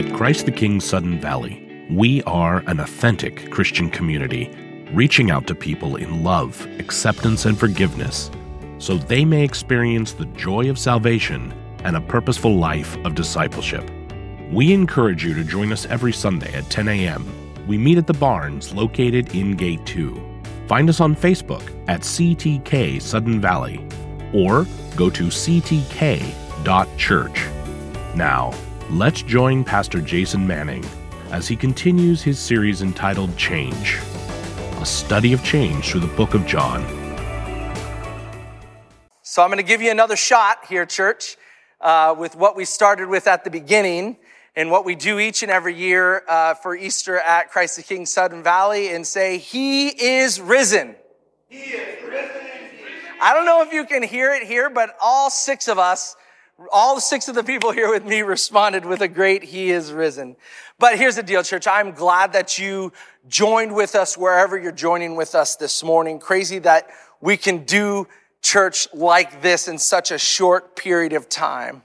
At 0.00 0.14
Christ 0.14 0.46
the 0.46 0.50
King 0.50 0.80
Sudden 0.80 1.20
Valley, 1.20 1.86
we 1.90 2.22
are 2.22 2.64
an 2.66 2.80
authentic 2.80 3.50
Christian 3.50 3.90
community, 3.90 4.50
reaching 4.94 5.30
out 5.30 5.46
to 5.48 5.54
people 5.54 5.96
in 5.96 6.24
love, 6.24 6.66
acceptance, 6.78 7.44
and 7.44 7.60
forgiveness 7.60 8.30
so 8.78 8.96
they 8.96 9.26
may 9.26 9.44
experience 9.44 10.14
the 10.14 10.24
joy 10.24 10.70
of 10.70 10.78
salvation 10.78 11.52
and 11.84 11.96
a 11.96 12.00
purposeful 12.00 12.56
life 12.56 12.96
of 13.04 13.14
discipleship. 13.14 13.90
We 14.50 14.72
encourage 14.72 15.22
you 15.22 15.34
to 15.34 15.44
join 15.44 15.70
us 15.70 15.84
every 15.84 16.14
Sunday 16.14 16.54
at 16.54 16.70
10 16.70 16.88
a.m. 16.88 17.26
We 17.66 17.76
meet 17.76 17.98
at 17.98 18.06
the 18.06 18.14
Barns 18.14 18.72
located 18.72 19.34
in 19.34 19.54
Gate 19.54 19.84
2. 19.84 20.18
Find 20.66 20.88
us 20.88 21.00
on 21.00 21.14
Facebook 21.14 21.70
at 21.88 22.00
CTK 22.00 23.02
Sudden 23.02 23.38
Valley 23.38 23.86
or 24.32 24.66
go 24.96 25.10
to 25.10 25.24
ctk.church. 25.24 26.30
Now, 28.14 28.54
let's 28.90 29.22
join 29.22 29.62
Pastor 29.62 30.00
Jason 30.00 30.44
Manning 30.44 30.84
as 31.30 31.46
he 31.46 31.54
continues 31.54 32.22
his 32.22 32.40
series 32.40 32.82
entitled 32.82 33.36
Change, 33.36 33.98
a 34.80 34.84
study 34.84 35.32
of 35.32 35.44
change 35.44 35.90
through 35.90 36.00
the 36.00 36.08
book 36.08 36.34
of 36.34 36.44
John. 36.44 36.82
So 39.22 39.42
I'm 39.42 39.48
going 39.48 39.58
to 39.58 39.62
give 39.62 39.80
you 39.80 39.92
another 39.92 40.16
shot 40.16 40.66
here, 40.68 40.84
church, 40.86 41.36
uh, 41.80 42.16
with 42.18 42.34
what 42.34 42.56
we 42.56 42.64
started 42.64 43.08
with 43.08 43.28
at 43.28 43.44
the 43.44 43.50
beginning 43.50 44.16
and 44.56 44.72
what 44.72 44.84
we 44.84 44.96
do 44.96 45.20
each 45.20 45.44
and 45.44 45.52
every 45.52 45.74
year 45.74 46.24
uh, 46.28 46.54
for 46.54 46.74
Easter 46.74 47.16
at 47.20 47.52
Christ 47.52 47.76
the 47.76 47.84
King 47.84 48.06
Sudden 48.06 48.42
Valley 48.42 48.92
and 48.92 49.06
say, 49.06 49.38
He 49.38 49.88
is 49.88 50.40
risen. 50.40 50.96
He 51.48 51.58
is 51.58 52.02
risen. 52.02 52.30
I 53.22 53.34
don't 53.34 53.44
know 53.44 53.62
if 53.62 53.72
you 53.72 53.84
can 53.84 54.02
hear 54.02 54.32
it 54.32 54.42
here, 54.42 54.68
but 54.68 54.96
all 55.00 55.30
six 55.30 55.68
of 55.68 55.78
us 55.78 56.16
all 56.72 57.00
six 57.00 57.28
of 57.28 57.34
the 57.34 57.44
people 57.44 57.72
here 57.72 57.90
with 57.90 58.04
me 58.04 58.22
responded 58.22 58.84
with 58.84 59.00
a 59.00 59.08
great 59.08 59.42
He 59.42 59.70
is 59.70 59.92
risen. 59.92 60.36
But 60.78 60.98
here's 60.98 61.16
the 61.16 61.22
deal, 61.22 61.42
church. 61.42 61.66
I'm 61.66 61.92
glad 61.92 62.32
that 62.34 62.58
you 62.58 62.92
joined 63.28 63.74
with 63.74 63.94
us 63.94 64.18
wherever 64.18 64.58
you're 64.58 64.72
joining 64.72 65.16
with 65.16 65.34
us 65.34 65.56
this 65.56 65.82
morning. 65.82 66.18
Crazy 66.18 66.58
that 66.60 66.88
we 67.20 67.36
can 67.36 67.64
do 67.64 68.06
church 68.42 68.88
like 68.92 69.42
this 69.42 69.68
in 69.68 69.78
such 69.78 70.10
a 70.10 70.18
short 70.18 70.76
period 70.76 71.12
of 71.12 71.28
time. 71.28 71.82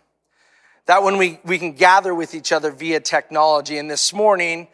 That 0.87 1.03
when 1.03 1.17
we, 1.17 1.39
we 1.43 1.57
can 1.57 1.73
gather 1.73 2.13
with 2.13 2.35
each 2.35 2.51
other 2.51 2.71
via 2.71 2.99
technology. 2.99 3.77
And 3.77 3.89
this 3.89 4.13
morning, 4.13 4.67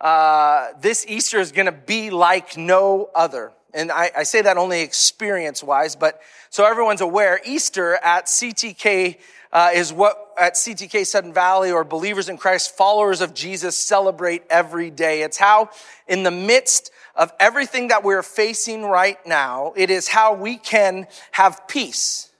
uh, 0.00 0.68
this 0.80 1.04
Easter 1.08 1.38
is 1.38 1.52
going 1.52 1.66
to 1.66 1.72
be 1.72 2.10
like 2.10 2.56
no 2.56 3.10
other. 3.14 3.52
And 3.72 3.92
I, 3.92 4.10
I 4.16 4.22
say 4.24 4.42
that 4.42 4.56
only 4.56 4.80
experience 4.80 5.62
wise, 5.62 5.94
but 5.94 6.20
so 6.48 6.64
everyone's 6.64 7.00
aware, 7.00 7.40
Easter 7.44 7.94
at 8.02 8.26
CTK 8.26 9.18
uh, 9.52 9.70
is 9.74 9.92
what 9.92 10.32
at 10.38 10.54
CTK 10.54 11.06
Sudden 11.06 11.32
Valley 11.32 11.70
or 11.70 11.84
believers 11.84 12.28
in 12.28 12.36
Christ, 12.36 12.76
followers 12.76 13.20
of 13.20 13.34
Jesus 13.34 13.76
celebrate 13.76 14.42
every 14.48 14.90
day. 14.90 15.22
It's 15.22 15.36
how 15.36 15.70
in 16.06 16.22
the 16.22 16.30
midst 16.30 16.90
of 17.16 17.32
everything 17.40 17.88
that 17.88 18.04
we're 18.04 18.22
facing 18.22 18.84
right 18.84 19.18
now, 19.26 19.72
it 19.76 19.90
is 19.90 20.08
how 20.08 20.34
we 20.34 20.56
can 20.56 21.06
have 21.32 21.66
peace. 21.68 22.30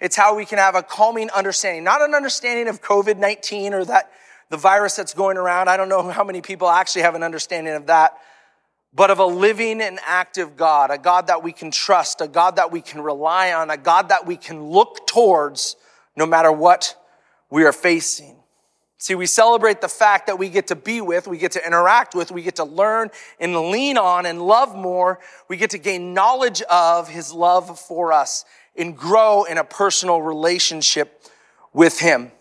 It's 0.00 0.14
how 0.14 0.36
we 0.36 0.44
can 0.44 0.58
have 0.58 0.76
a 0.76 0.82
calming 0.82 1.30
understanding, 1.30 1.82
not 1.82 2.02
an 2.02 2.14
understanding 2.14 2.68
of 2.68 2.80
COVID-19 2.82 3.72
or 3.72 3.84
that 3.86 4.10
the 4.50 4.56
virus 4.56 4.96
that's 4.96 5.14
going 5.14 5.36
around. 5.36 5.68
I 5.68 5.76
don't 5.76 5.88
know 5.88 6.08
how 6.10 6.24
many 6.24 6.40
people 6.40 6.68
actually 6.68 7.02
have 7.02 7.14
an 7.14 7.22
understanding 7.22 7.74
of 7.74 7.86
that, 7.86 8.16
but 8.94 9.10
of 9.10 9.18
a 9.18 9.26
living 9.26 9.80
and 9.80 9.98
active 10.06 10.56
God, 10.56 10.90
a 10.90 10.98
God 10.98 11.26
that 11.26 11.42
we 11.42 11.52
can 11.52 11.70
trust, 11.70 12.20
a 12.20 12.28
God 12.28 12.56
that 12.56 12.70
we 12.70 12.80
can 12.80 13.00
rely 13.00 13.52
on, 13.52 13.70
a 13.70 13.76
God 13.76 14.10
that 14.10 14.26
we 14.26 14.36
can 14.36 14.62
look 14.64 15.06
towards 15.06 15.76
no 16.18 16.26
matter 16.26 16.52
what 16.52 16.96
we 17.48 17.64
are 17.64 17.72
facing. 17.72 18.36
See, 18.98 19.14
we 19.14 19.26
celebrate 19.26 19.80
the 19.80 19.88
fact 19.88 20.26
that 20.26 20.40
we 20.40 20.48
get 20.48 20.66
to 20.66 20.76
be 20.76 21.00
with, 21.00 21.28
we 21.28 21.38
get 21.38 21.52
to 21.52 21.64
interact 21.64 22.16
with, 22.16 22.32
we 22.32 22.42
get 22.42 22.56
to 22.56 22.64
learn 22.64 23.10
and 23.38 23.70
lean 23.70 23.96
on 23.96 24.26
and 24.26 24.42
love 24.42 24.74
more. 24.74 25.20
We 25.46 25.56
get 25.56 25.70
to 25.70 25.78
gain 25.78 26.14
knowledge 26.14 26.60
of 26.62 27.08
his 27.08 27.32
love 27.32 27.78
for 27.78 28.12
us 28.12 28.44
and 28.76 28.96
grow 28.96 29.44
in 29.44 29.56
a 29.56 29.62
personal 29.62 30.20
relationship 30.20 31.22
with 31.72 32.00
him. 32.00 32.32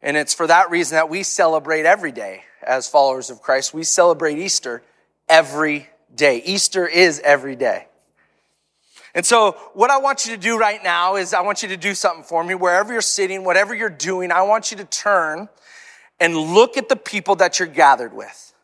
And 0.00 0.16
it's 0.16 0.32
for 0.32 0.46
that 0.46 0.70
reason 0.70 0.96
that 0.96 1.10
we 1.10 1.22
celebrate 1.22 1.84
every 1.84 2.12
day 2.12 2.44
as 2.62 2.88
followers 2.88 3.28
of 3.28 3.42
Christ. 3.42 3.74
We 3.74 3.84
celebrate 3.84 4.38
Easter 4.38 4.82
every 5.28 5.90
day. 6.14 6.42
Easter 6.44 6.86
is 6.86 7.20
every 7.20 7.56
day. 7.56 7.88
And 9.14 9.26
so 9.26 9.52
what 9.74 9.90
I 9.90 9.98
want 9.98 10.24
you 10.24 10.34
to 10.34 10.40
do 10.40 10.58
right 10.58 10.82
now 10.82 11.16
is 11.16 11.34
I 11.34 11.42
want 11.42 11.62
you 11.62 11.68
to 11.68 11.76
do 11.76 11.94
something 11.94 12.24
for 12.24 12.42
me. 12.42 12.54
Wherever 12.54 12.92
you're 12.92 13.02
sitting, 13.02 13.44
whatever 13.44 13.74
you're 13.74 13.90
doing, 13.90 14.32
I 14.32 14.42
want 14.42 14.70
you 14.70 14.78
to 14.78 14.84
turn 14.84 15.48
and 16.18 16.36
look 16.36 16.76
at 16.76 16.88
the 16.88 16.96
people 16.96 17.36
that 17.36 17.58
you're 17.58 17.68
gathered 17.68 18.14
with. 18.14 18.54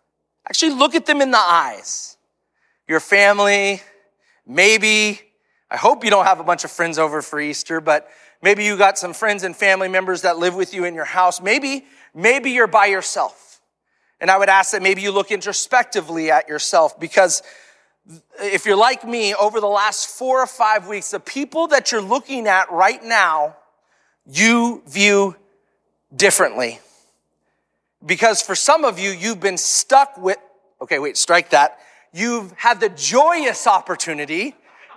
Actually 0.49 0.73
look 0.73 0.95
at 0.95 1.05
them 1.05 1.21
in 1.21 1.31
the 1.31 1.39
eyes. 1.39 2.17
Your 2.87 3.01
family, 3.01 3.83
maybe, 4.47 5.21
I 5.71 5.77
hope 5.77 6.05
you 6.05 6.11
don't 6.11 6.25
have 6.25 6.41
a 6.41 6.45
bunch 6.45 6.65
of 6.65 6.71
friends 6.71 6.99
over 6.99 7.21
for 7.21 7.39
Easter, 7.39 7.83
but 7.83 8.09
maybe 8.41 8.65
you 8.65 8.79
got 8.79 8.97
some 8.97 9.13
friends 9.13 9.43
and 9.43 9.55
family 9.55 9.89
members 9.89 10.23
that 10.23 10.39
live 10.39 10.55
with 10.55 10.73
you 10.73 10.85
in 10.85 10.95
your 10.95 11.05
house. 11.05 11.43
Maybe, 11.43 11.85
maybe 12.15 12.53
you're 12.53 12.67
by 12.67 12.87
yourself. 12.87 13.61
And 14.21 14.31
I 14.31 14.39
would 14.39 14.49
ask 14.49 14.73
that 14.73 14.83
maybe 14.83 15.03
you 15.03 15.13
look 15.13 15.31
introspectively 15.31 16.31
at 16.31 16.49
yourself 16.49 16.99
because 16.99 17.43
if 18.41 18.65
you're 18.65 18.77
like 18.77 19.07
me, 19.07 19.35
over 19.35 19.61
the 19.61 19.67
last 19.67 20.07
four 20.07 20.43
or 20.43 20.47
five 20.47 20.87
weeks, 20.89 21.11
the 21.11 21.21
people 21.21 21.69
that 21.69 21.93
you're 21.93 22.03
looking 22.03 22.47
at 22.47 22.71
right 22.71 23.03
now, 23.03 23.57
you 24.27 24.83
view 24.87 25.37
differently. 26.15 26.81
Because 28.05 28.41
for 28.41 28.55
some 28.55 28.85
of 28.85 28.99
you, 28.99 29.11
you've 29.11 29.41
been 29.41 29.59
stuck 29.59 30.17
with, 30.17 30.39
okay, 30.81 30.99
wait, 30.99 31.17
strike 31.17 31.51
that. 31.51 31.79
You've 32.13 32.53
had 32.53 32.81
the 32.81 32.89
joyous 32.89 33.67
opportunity 33.67 34.55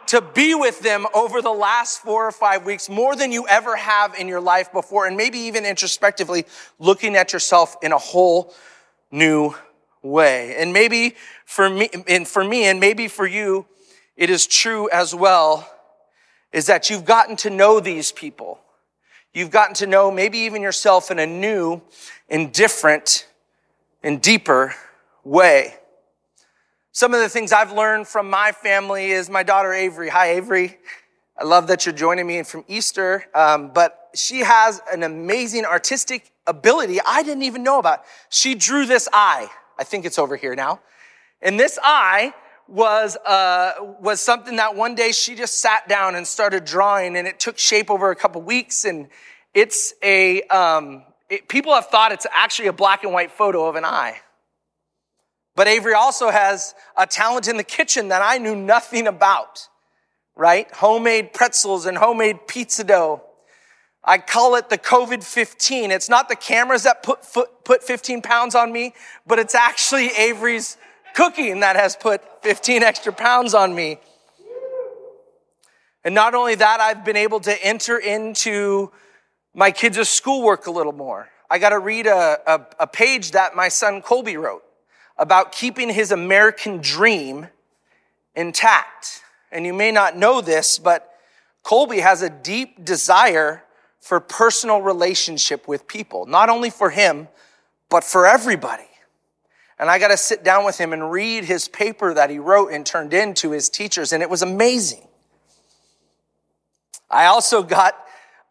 to 0.07 0.21
be 0.21 0.55
with 0.55 0.79
them 0.81 1.05
over 1.13 1.41
the 1.41 1.51
last 1.51 2.01
four 2.01 2.27
or 2.27 2.31
five 2.31 2.65
weeks 2.65 2.89
more 2.89 3.15
than 3.15 3.31
you 3.31 3.47
ever 3.47 3.75
have 3.75 4.15
in 4.15 4.27
your 4.27 4.41
life 4.41 4.71
before. 4.71 5.07
And 5.07 5.17
maybe 5.17 5.39
even 5.39 5.65
introspectively 5.65 6.45
looking 6.79 7.15
at 7.15 7.33
yourself 7.33 7.75
in 7.81 7.91
a 7.91 7.97
whole 7.97 8.53
new 9.11 9.53
way. 10.01 10.55
And 10.57 10.73
maybe 10.73 11.15
for 11.45 11.69
me, 11.69 11.89
and 12.07 12.27
for 12.27 12.43
me, 12.43 12.65
and 12.65 12.79
maybe 12.79 13.07
for 13.07 13.27
you, 13.27 13.65
it 14.15 14.29
is 14.29 14.47
true 14.47 14.89
as 14.89 15.15
well, 15.15 15.69
is 16.51 16.65
that 16.67 16.89
you've 16.89 17.05
gotten 17.05 17.35
to 17.37 17.49
know 17.49 17.79
these 17.79 18.11
people. 18.11 18.59
You've 19.33 19.51
gotten 19.51 19.75
to 19.75 19.87
know 19.87 20.11
maybe 20.11 20.39
even 20.39 20.61
yourself 20.61 21.09
in 21.09 21.19
a 21.19 21.25
new 21.25 21.81
and 22.29 22.51
different 22.51 23.27
and 24.03 24.21
deeper 24.21 24.75
way. 25.23 25.75
Some 26.91 27.13
of 27.13 27.21
the 27.21 27.29
things 27.29 27.53
I've 27.53 27.71
learned 27.71 28.07
from 28.07 28.29
my 28.29 28.51
family 28.51 29.11
is 29.11 29.29
my 29.29 29.43
daughter 29.43 29.71
Avery. 29.71 30.09
Hi, 30.09 30.31
Avery. 30.31 30.77
I 31.37 31.45
love 31.45 31.67
that 31.67 31.85
you're 31.85 31.95
joining 31.95 32.27
me 32.27 32.43
from 32.43 32.65
Easter. 32.67 33.25
Um, 33.33 33.71
but 33.73 34.09
she 34.13 34.39
has 34.39 34.81
an 34.91 35.03
amazing 35.03 35.63
artistic 35.63 36.31
ability 36.45 36.99
I 37.05 37.23
didn't 37.23 37.43
even 37.43 37.63
know 37.63 37.79
about. 37.79 38.03
She 38.29 38.55
drew 38.55 38.85
this 38.85 39.07
eye. 39.13 39.49
I 39.81 39.83
think 39.83 40.05
it's 40.05 40.19
over 40.19 40.35
here 40.35 40.53
now. 40.53 40.79
And 41.41 41.59
this 41.59 41.79
eye 41.81 42.35
was, 42.67 43.17
uh, 43.17 43.73
was 43.99 44.21
something 44.21 44.57
that 44.57 44.75
one 44.75 44.93
day 44.93 45.11
she 45.11 45.33
just 45.33 45.59
sat 45.59 45.89
down 45.89 46.13
and 46.13 46.27
started 46.27 46.65
drawing 46.65 47.17
and 47.17 47.27
it 47.27 47.39
took 47.39 47.57
shape 47.57 47.89
over 47.89 48.11
a 48.11 48.15
couple 48.15 48.43
weeks. 48.43 48.85
And 48.85 49.07
it's 49.55 49.95
a, 50.03 50.43
um, 50.43 51.01
it, 51.31 51.47
people 51.47 51.73
have 51.73 51.87
thought 51.87 52.11
it's 52.11 52.27
actually 52.31 52.67
a 52.67 52.73
black 52.73 53.03
and 53.03 53.11
white 53.11 53.31
photo 53.31 53.67
of 53.67 53.75
an 53.75 53.83
eye. 53.83 54.17
But 55.55 55.67
Avery 55.67 55.95
also 55.95 56.29
has 56.29 56.75
a 56.95 57.07
talent 57.07 57.47
in 57.47 57.57
the 57.57 57.63
kitchen 57.63 58.09
that 58.09 58.21
I 58.23 58.37
knew 58.37 58.55
nothing 58.55 59.07
about, 59.07 59.67
right? 60.35 60.71
Homemade 60.75 61.33
pretzels 61.33 61.87
and 61.87 61.97
homemade 61.97 62.45
pizza 62.45 62.83
dough. 62.83 63.23
I 64.03 64.17
call 64.17 64.55
it 64.55 64.69
the 64.69 64.77
COVID 64.77 65.23
15. 65.23 65.91
It's 65.91 66.09
not 66.09 66.27
the 66.27 66.35
cameras 66.35 66.83
that 66.83 67.03
put, 67.03 67.19
put 67.63 67.83
15 67.83 68.21
pounds 68.21 68.55
on 68.55 68.71
me, 68.71 68.93
but 69.27 69.37
it's 69.37 69.53
actually 69.53 70.07
Avery's 70.17 70.77
cooking 71.13 71.59
that 71.59 71.75
has 71.75 71.95
put 71.95 72.21
15 72.43 72.83
extra 72.83 73.13
pounds 73.13 73.53
on 73.53 73.75
me. 73.75 73.99
And 76.03 76.15
not 76.15 76.33
only 76.33 76.55
that, 76.55 76.79
I've 76.79 77.05
been 77.05 77.15
able 77.15 77.39
to 77.41 77.63
enter 77.63 77.97
into 77.97 78.91
my 79.53 79.69
kids' 79.69 80.09
schoolwork 80.09 80.65
a 80.65 80.71
little 80.71 80.93
more. 80.93 81.29
I 81.49 81.59
got 81.59 81.69
to 81.69 81.79
read 81.79 82.07
a, 82.07 82.39
a, 82.47 82.65
a 82.79 82.87
page 82.87 83.31
that 83.31 83.55
my 83.55 83.67
son 83.67 84.01
Colby 84.01 84.37
wrote 84.37 84.63
about 85.17 85.51
keeping 85.51 85.89
his 85.89 86.11
American 86.11 86.77
dream 86.77 87.49
intact. 88.35 89.21
And 89.51 89.65
you 89.65 89.73
may 89.73 89.91
not 89.91 90.17
know 90.17 90.41
this, 90.41 90.79
but 90.79 91.13
Colby 91.61 91.99
has 91.99 92.23
a 92.23 92.29
deep 92.29 92.83
desire 92.83 93.63
for 94.01 94.19
personal 94.19 94.81
relationship 94.81 95.67
with 95.67 95.87
people, 95.87 96.25
not 96.25 96.49
only 96.49 96.69
for 96.69 96.89
him, 96.89 97.27
but 97.89 98.03
for 98.03 98.27
everybody. 98.27 98.83
And 99.79 99.89
I 99.89 99.99
got 99.99 100.09
to 100.09 100.17
sit 100.17 100.43
down 100.43 100.65
with 100.65 100.77
him 100.77 100.91
and 100.91 101.11
read 101.11 101.45
his 101.45 101.67
paper 101.67 102.13
that 102.13 102.29
he 102.29 102.39
wrote 102.39 102.71
and 102.71 102.85
turned 102.85 103.13
in 103.13 103.33
to 103.35 103.51
his 103.51 103.69
teachers, 103.69 104.11
and 104.11 104.21
it 104.21 104.29
was 104.29 104.41
amazing. 104.41 105.07
I 107.09 107.25
also 107.25 107.63
got 107.63 107.95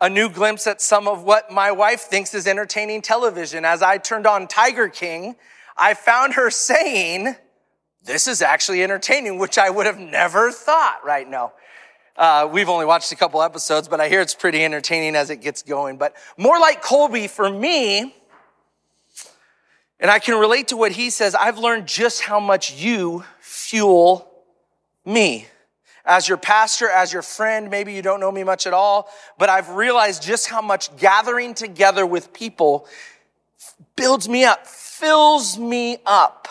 a 0.01 0.09
new 0.09 0.29
glimpse 0.29 0.67
at 0.67 0.81
some 0.81 1.07
of 1.07 1.25
what 1.25 1.51
my 1.51 1.73
wife 1.73 2.01
thinks 2.03 2.33
is 2.33 2.47
entertaining 2.47 3.03
television. 3.03 3.65
As 3.65 3.83
I 3.83 3.99
turned 3.99 4.27
on 4.27 4.49
Tiger 4.49 4.89
King, 4.89 5.37
I 5.77 5.95
found 5.95 6.35
her 6.35 6.51
saying, 6.51 7.37
this 8.03 8.27
is 8.27 8.41
actually 8.41 8.83
entertaining, 8.83 9.39
which 9.39 9.59
I 9.59 9.69
would 9.71 9.87
have 9.87 9.99
never 9.99 10.51
thought 10.51 11.05
right 11.05 11.29
now. 11.29 11.53
Uh, 12.21 12.47
we've 12.53 12.69
only 12.69 12.85
watched 12.85 13.11
a 13.13 13.17
couple 13.17 13.41
episodes, 13.41 13.89
but 13.89 13.99
I 13.99 14.11
hear 14.11 14.21
it's 14.21 14.35
pretty 14.35 14.63
entertaining 14.63 15.17
as 15.17 15.31
it 15.31 15.37
gets 15.37 15.63
going. 15.63 15.97
But 15.97 16.15
more 16.37 16.61
like 16.61 16.83
Colby 16.83 17.29
for 17.29 17.49
me, 17.49 18.15
and 19.99 20.11
I 20.11 20.19
can 20.19 20.39
relate 20.39 20.69
to 20.69 20.77
what 20.77 20.93
he 20.93 21.09
says, 21.09 21.35
I've 21.35 21.57
learned 21.57 21.89
just 21.89 22.21
how 22.21 22.39
much 22.39 22.75
you 22.75 23.25
fuel 23.41 24.31
me. 25.03 25.47
As 26.05 26.29
your 26.29 26.37
pastor, 26.37 26.91
as 26.91 27.11
your 27.11 27.23
friend, 27.23 27.71
maybe 27.71 27.95
you 27.95 28.03
don't 28.03 28.21
know 28.21 28.31
me 28.31 28.45
much 28.45 28.67
at 28.67 28.75
all, 28.75 29.09
but 29.39 29.49
I've 29.49 29.71
realized 29.71 30.23
just 30.23 30.47
how 30.47 30.61
much 30.61 30.95
gathering 30.99 31.55
together 31.55 32.05
with 32.05 32.35
people 32.35 32.87
builds 33.97 34.29
me 34.29 34.45
up, 34.45 34.67
fills 34.67 35.59
me 35.59 35.97
up. 36.05 36.49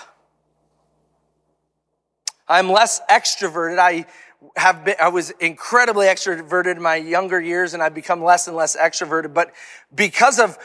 I'm 2.48 2.72
less 2.72 3.02
extroverted. 3.08 3.78
I 3.78 4.08
have 4.56 4.86
been, 4.86 4.96
I 5.02 5.10
was 5.10 5.32
incredibly 5.32 6.08
extroverted 6.08 6.78
in 6.78 6.82
my 6.82 6.96
younger 6.96 7.42
years 7.42 7.74
and 7.74 7.84
I've 7.84 7.94
become 7.94 8.24
less 8.24 8.48
and 8.48 8.56
less 8.56 8.76
extroverted. 8.76 9.34
But 9.34 9.54
because 9.94 10.40
of 10.40 10.58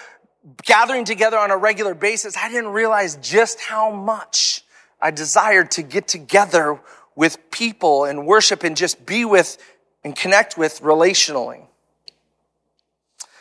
gathering 0.63 1.05
together 1.05 1.39
on 1.39 1.51
a 1.51 1.57
regular 1.57 1.95
basis, 1.95 2.37
I 2.37 2.49
didn't 2.49 2.71
realize 2.71 3.17
just 3.17 3.61
how 3.61 3.91
much 3.91 4.65
I 5.01 5.11
desired 5.11 5.71
to 5.73 5.83
get 5.83 6.07
together 6.07 6.81
with 7.17 7.51
people 7.51 8.05
and 8.05 8.27
worship 8.27 8.65
and 8.65 8.77
just 8.77 9.05
be 9.07 9.25
with 9.25 9.59
and 10.03 10.15
connect 10.15 10.57
with 10.59 10.81
relationally. 10.81 11.63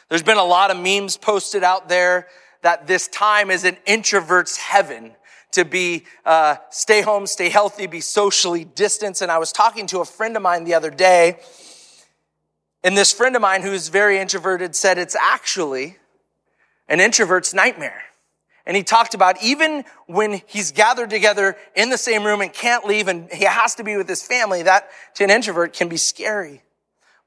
There's 0.09 0.23
been 0.23 0.37
a 0.37 0.43
lot 0.43 0.71
of 0.71 0.77
memes 0.77 1.17
posted 1.17 1.63
out 1.63 1.89
there 1.89 2.27
that 2.61 2.87
this 2.87 3.07
time 3.07 3.51
is 3.51 3.65
an 3.65 3.77
introvert's 3.85 4.57
heaven 4.57 5.15
to 5.53 5.65
be 5.65 6.05
uh, 6.25 6.57
stay 6.69 7.01
home, 7.01 7.25
stay 7.25 7.49
healthy, 7.49 7.87
be 7.87 8.01
socially 8.01 8.65
distanced. 8.65 9.21
And 9.21 9.31
I 9.31 9.37
was 9.37 9.51
talking 9.51 9.87
to 9.87 9.99
a 9.99 10.05
friend 10.05 10.35
of 10.35 10.43
mine 10.43 10.63
the 10.63 10.73
other 10.73 10.91
day, 10.91 11.39
and 12.83 12.97
this 12.97 13.13
friend 13.13 13.35
of 13.35 13.41
mine 13.41 13.61
who's 13.61 13.87
very 13.87 14.19
introverted 14.19 14.75
said 14.75 14.97
it's 14.97 15.15
actually 15.15 15.97
an 16.89 16.99
introvert's 16.99 17.53
nightmare. 17.53 18.03
And 18.65 18.77
he 18.77 18.83
talked 18.83 19.13
about 19.13 19.41
even 19.43 19.83
when 20.07 20.41
he's 20.45 20.71
gathered 20.71 21.09
together 21.09 21.57
in 21.75 21.89
the 21.89 21.97
same 21.97 22.23
room 22.23 22.41
and 22.41 22.51
can't 22.51 22.85
leave 22.85 23.07
and 23.07 23.29
he 23.31 23.43
has 23.43 23.75
to 23.75 23.83
be 23.83 23.97
with 23.97 24.07
his 24.07 24.23
family, 24.23 24.63
that 24.63 24.89
to 25.15 25.23
an 25.23 25.29
introvert 25.29 25.73
can 25.73 25.89
be 25.89 25.97
scary. 25.97 26.61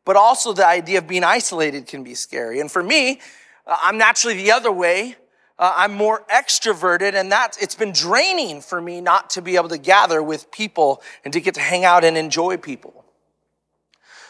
But 0.04 0.16
also 0.16 0.52
the 0.52 0.66
idea 0.66 0.98
of 0.98 1.06
being 1.06 1.24
isolated 1.24 1.86
can 1.86 2.04
be 2.04 2.14
scary. 2.14 2.60
And 2.60 2.70
for 2.70 2.82
me, 2.82 3.20
uh, 3.66 3.76
I'm 3.82 3.98
naturally 3.98 4.36
the 4.36 4.52
other 4.52 4.72
way. 4.72 5.16
Uh, 5.58 5.72
I'm 5.76 5.94
more 5.94 6.22
extroverted 6.30 7.14
and 7.14 7.32
that 7.32 7.56
it's 7.60 7.74
been 7.74 7.92
draining 7.92 8.60
for 8.60 8.80
me 8.80 9.00
not 9.00 9.30
to 9.30 9.42
be 9.42 9.56
able 9.56 9.70
to 9.70 9.78
gather 9.78 10.22
with 10.22 10.50
people 10.50 11.02
and 11.24 11.32
to 11.32 11.40
get 11.40 11.54
to 11.54 11.60
hang 11.60 11.84
out 11.84 12.04
and 12.04 12.18
enjoy 12.18 12.58
people. 12.58 13.04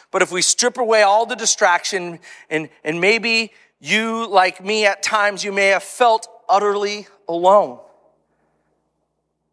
But 0.09 0.21
if 0.21 0.31
we 0.31 0.41
strip 0.41 0.77
away 0.77 1.01
all 1.01 1.25
the 1.25 1.35
distraction 1.35 2.19
and, 2.49 2.69
and 2.83 3.01
maybe 3.01 3.51
you, 3.79 4.25
like 4.27 4.63
me, 4.63 4.85
at 4.85 5.03
times 5.03 5.43
you 5.43 5.51
may 5.51 5.67
have 5.67 5.83
felt 5.83 6.27
utterly 6.47 7.07
alone. 7.27 7.79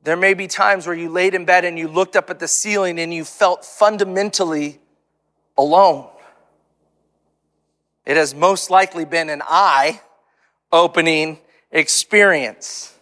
There 0.04 0.16
may 0.16 0.34
be 0.34 0.46
times 0.46 0.86
where 0.86 0.94
you 0.94 1.08
laid 1.08 1.34
in 1.34 1.44
bed 1.44 1.64
and 1.64 1.78
you 1.78 1.88
looked 1.88 2.14
up 2.14 2.30
at 2.30 2.38
the 2.38 2.46
ceiling 2.46 3.00
and 3.00 3.12
you 3.12 3.24
felt 3.24 3.64
fundamentally 3.64 4.78
alone. 5.58 6.08
It 8.06 8.16
has 8.16 8.34
most 8.34 8.70
likely 8.70 9.04
been 9.04 9.28
an 9.28 9.42
eye 9.44 10.02
opening 10.70 11.38
experience, 11.74 12.96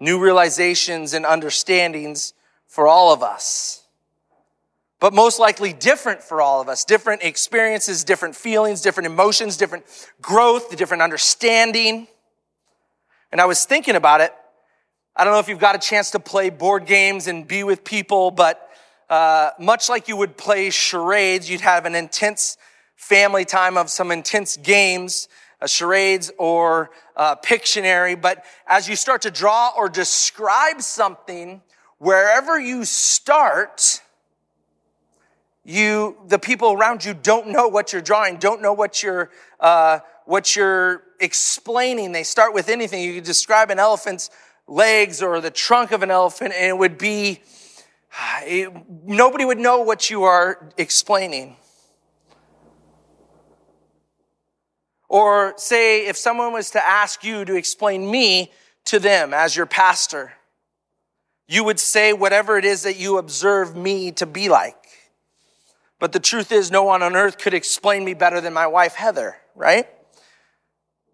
new 0.00 0.18
realizations 0.18 1.14
and 1.14 1.24
understandings 1.24 2.34
for 2.66 2.86
all 2.88 3.14
of 3.14 3.22
us. 3.22 3.84
But 4.98 5.14
most 5.14 5.38
likely 5.38 5.72
different 5.72 6.22
for 6.22 6.42
all 6.42 6.60
of 6.60 6.68
us. 6.68 6.84
Different 6.84 7.22
experiences, 7.22 8.02
different 8.02 8.34
feelings, 8.34 8.80
different 8.80 9.06
emotions, 9.06 9.56
different 9.56 9.84
growth, 10.20 10.76
different 10.76 11.02
understanding. 11.02 12.08
And 13.30 13.40
I 13.40 13.44
was 13.46 13.64
thinking 13.64 13.94
about 13.94 14.20
it. 14.20 14.34
I 15.14 15.24
don't 15.24 15.32
know 15.32 15.38
if 15.38 15.48
you've 15.48 15.58
got 15.58 15.76
a 15.76 15.78
chance 15.78 16.10
to 16.10 16.18
play 16.18 16.50
board 16.50 16.86
games 16.86 17.26
and 17.26 17.46
be 17.46 17.62
with 17.62 17.84
people, 17.84 18.30
but 18.30 18.68
uh, 19.08 19.50
much 19.60 19.88
like 19.88 20.08
you 20.08 20.16
would 20.16 20.36
play 20.36 20.70
charades, 20.70 21.48
you'd 21.48 21.60
have 21.60 21.86
an 21.86 21.94
intense 21.94 22.56
family 22.96 23.44
time 23.44 23.76
of 23.76 23.90
some 23.90 24.10
intense 24.10 24.56
games 24.56 25.28
charades 25.68 26.30
or 26.38 26.90
uh, 27.16 27.36
Pictionary. 27.36 28.20
But 28.20 28.44
as 28.66 28.88
you 28.88 28.96
start 28.96 29.22
to 29.22 29.30
draw 29.30 29.72
or 29.76 29.88
describe 29.88 30.82
something, 30.82 31.62
wherever 31.98 32.58
you 32.58 32.84
start, 32.84 34.02
you, 35.64 36.16
the 36.28 36.38
people 36.38 36.72
around 36.72 37.04
you 37.04 37.14
don't 37.14 37.48
know 37.48 37.68
what 37.68 37.92
you're 37.92 38.02
drawing, 38.02 38.36
don't 38.36 38.62
know 38.62 38.72
what 38.72 39.02
you're, 39.02 39.30
uh, 39.60 40.00
what 40.24 40.54
you're 40.54 41.02
explaining. 41.20 42.12
They 42.12 42.22
start 42.22 42.54
with 42.54 42.68
anything. 42.68 43.02
You 43.02 43.14
could 43.14 43.24
describe 43.24 43.70
an 43.70 43.78
elephant's 43.78 44.30
legs 44.66 45.22
or 45.22 45.40
the 45.40 45.50
trunk 45.50 45.92
of 45.92 46.02
an 46.02 46.10
elephant, 46.10 46.54
and 46.54 46.66
it 46.66 46.78
would 46.78 46.98
be, 46.98 47.42
it, 48.42 48.72
nobody 49.04 49.44
would 49.44 49.58
know 49.58 49.80
what 49.82 50.10
you 50.10 50.24
are 50.24 50.70
explaining. 50.76 51.56
Or 55.16 55.54
say 55.56 56.04
if 56.04 56.18
someone 56.18 56.52
was 56.52 56.72
to 56.72 56.86
ask 56.86 57.24
you 57.24 57.46
to 57.46 57.54
explain 57.54 58.10
me 58.10 58.52
to 58.84 58.98
them 58.98 59.32
as 59.32 59.56
your 59.56 59.64
pastor, 59.64 60.34
you 61.48 61.64
would 61.64 61.80
say 61.80 62.12
whatever 62.12 62.58
it 62.58 62.66
is 62.66 62.82
that 62.82 62.98
you 62.98 63.16
observe 63.16 63.74
me 63.74 64.12
to 64.12 64.26
be 64.26 64.50
like. 64.50 64.76
But 65.98 66.12
the 66.12 66.20
truth 66.20 66.52
is, 66.52 66.70
no 66.70 66.82
one 66.82 67.02
on 67.02 67.16
earth 67.16 67.38
could 67.38 67.54
explain 67.54 68.04
me 68.04 68.12
better 68.12 68.42
than 68.42 68.52
my 68.52 68.66
wife, 68.66 68.92
Heather, 68.92 69.36
right? 69.54 69.88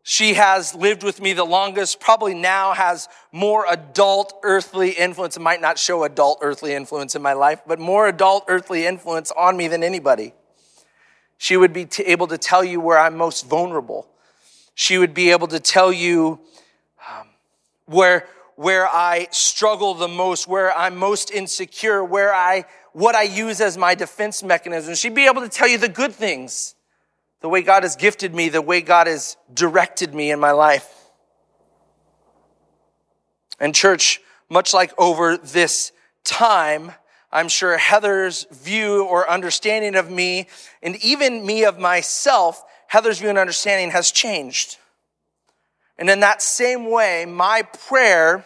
She 0.02 0.34
has 0.34 0.74
lived 0.74 1.04
with 1.04 1.20
me 1.20 1.32
the 1.32 1.44
longest, 1.44 2.00
probably 2.00 2.34
now 2.34 2.72
has 2.72 3.08
more 3.30 3.66
adult 3.70 4.34
earthly 4.42 4.90
influence. 4.90 5.36
It 5.36 5.42
might 5.42 5.60
not 5.60 5.78
show 5.78 6.02
adult 6.02 6.40
earthly 6.42 6.74
influence 6.74 7.14
in 7.14 7.22
my 7.22 7.34
life, 7.34 7.60
but 7.68 7.78
more 7.78 8.08
adult 8.08 8.46
earthly 8.48 8.84
influence 8.84 9.30
on 9.30 9.56
me 9.56 9.68
than 9.68 9.84
anybody. 9.84 10.34
She 11.42 11.56
would 11.56 11.72
be 11.72 11.86
t- 11.86 12.04
able 12.04 12.28
to 12.28 12.38
tell 12.38 12.62
you 12.62 12.78
where 12.78 12.96
I'm 12.96 13.16
most 13.16 13.48
vulnerable. 13.48 14.06
She 14.76 14.96
would 14.96 15.12
be 15.12 15.32
able 15.32 15.48
to 15.48 15.58
tell 15.58 15.92
you 15.92 16.38
um, 17.10 17.26
where, 17.86 18.28
where 18.54 18.86
I 18.86 19.26
struggle 19.32 19.94
the 19.94 20.06
most, 20.06 20.46
where 20.46 20.72
I'm 20.72 20.96
most 20.96 21.32
insecure, 21.32 22.04
where 22.04 22.32
I, 22.32 22.66
what 22.92 23.16
I 23.16 23.22
use 23.22 23.60
as 23.60 23.76
my 23.76 23.96
defense 23.96 24.44
mechanism. 24.44 24.94
She'd 24.94 25.16
be 25.16 25.26
able 25.26 25.42
to 25.42 25.48
tell 25.48 25.66
you 25.66 25.78
the 25.78 25.88
good 25.88 26.12
things, 26.12 26.76
the 27.40 27.48
way 27.48 27.62
God 27.62 27.82
has 27.82 27.96
gifted 27.96 28.32
me, 28.32 28.48
the 28.48 28.62
way 28.62 28.80
God 28.80 29.08
has 29.08 29.36
directed 29.52 30.14
me 30.14 30.30
in 30.30 30.38
my 30.38 30.52
life. 30.52 30.88
And 33.58 33.74
church, 33.74 34.20
much 34.48 34.72
like 34.72 34.92
over 34.96 35.36
this 35.36 35.90
time, 36.22 36.92
I'm 37.32 37.48
sure 37.48 37.78
Heather's 37.78 38.46
view 38.50 39.04
or 39.04 39.28
understanding 39.28 39.94
of 39.94 40.10
me 40.10 40.48
and 40.82 40.96
even 40.96 41.46
me 41.46 41.64
of 41.64 41.78
myself, 41.78 42.62
Heather's 42.88 43.20
view 43.20 43.30
and 43.30 43.38
understanding 43.38 43.90
has 43.90 44.10
changed. 44.10 44.76
And 45.96 46.10
in 46.10 46.20
that 46.20 46.42
same 46.42 46.90
way, 46.90 47.24
my 47.24 47.62
prayer 47.62 48.44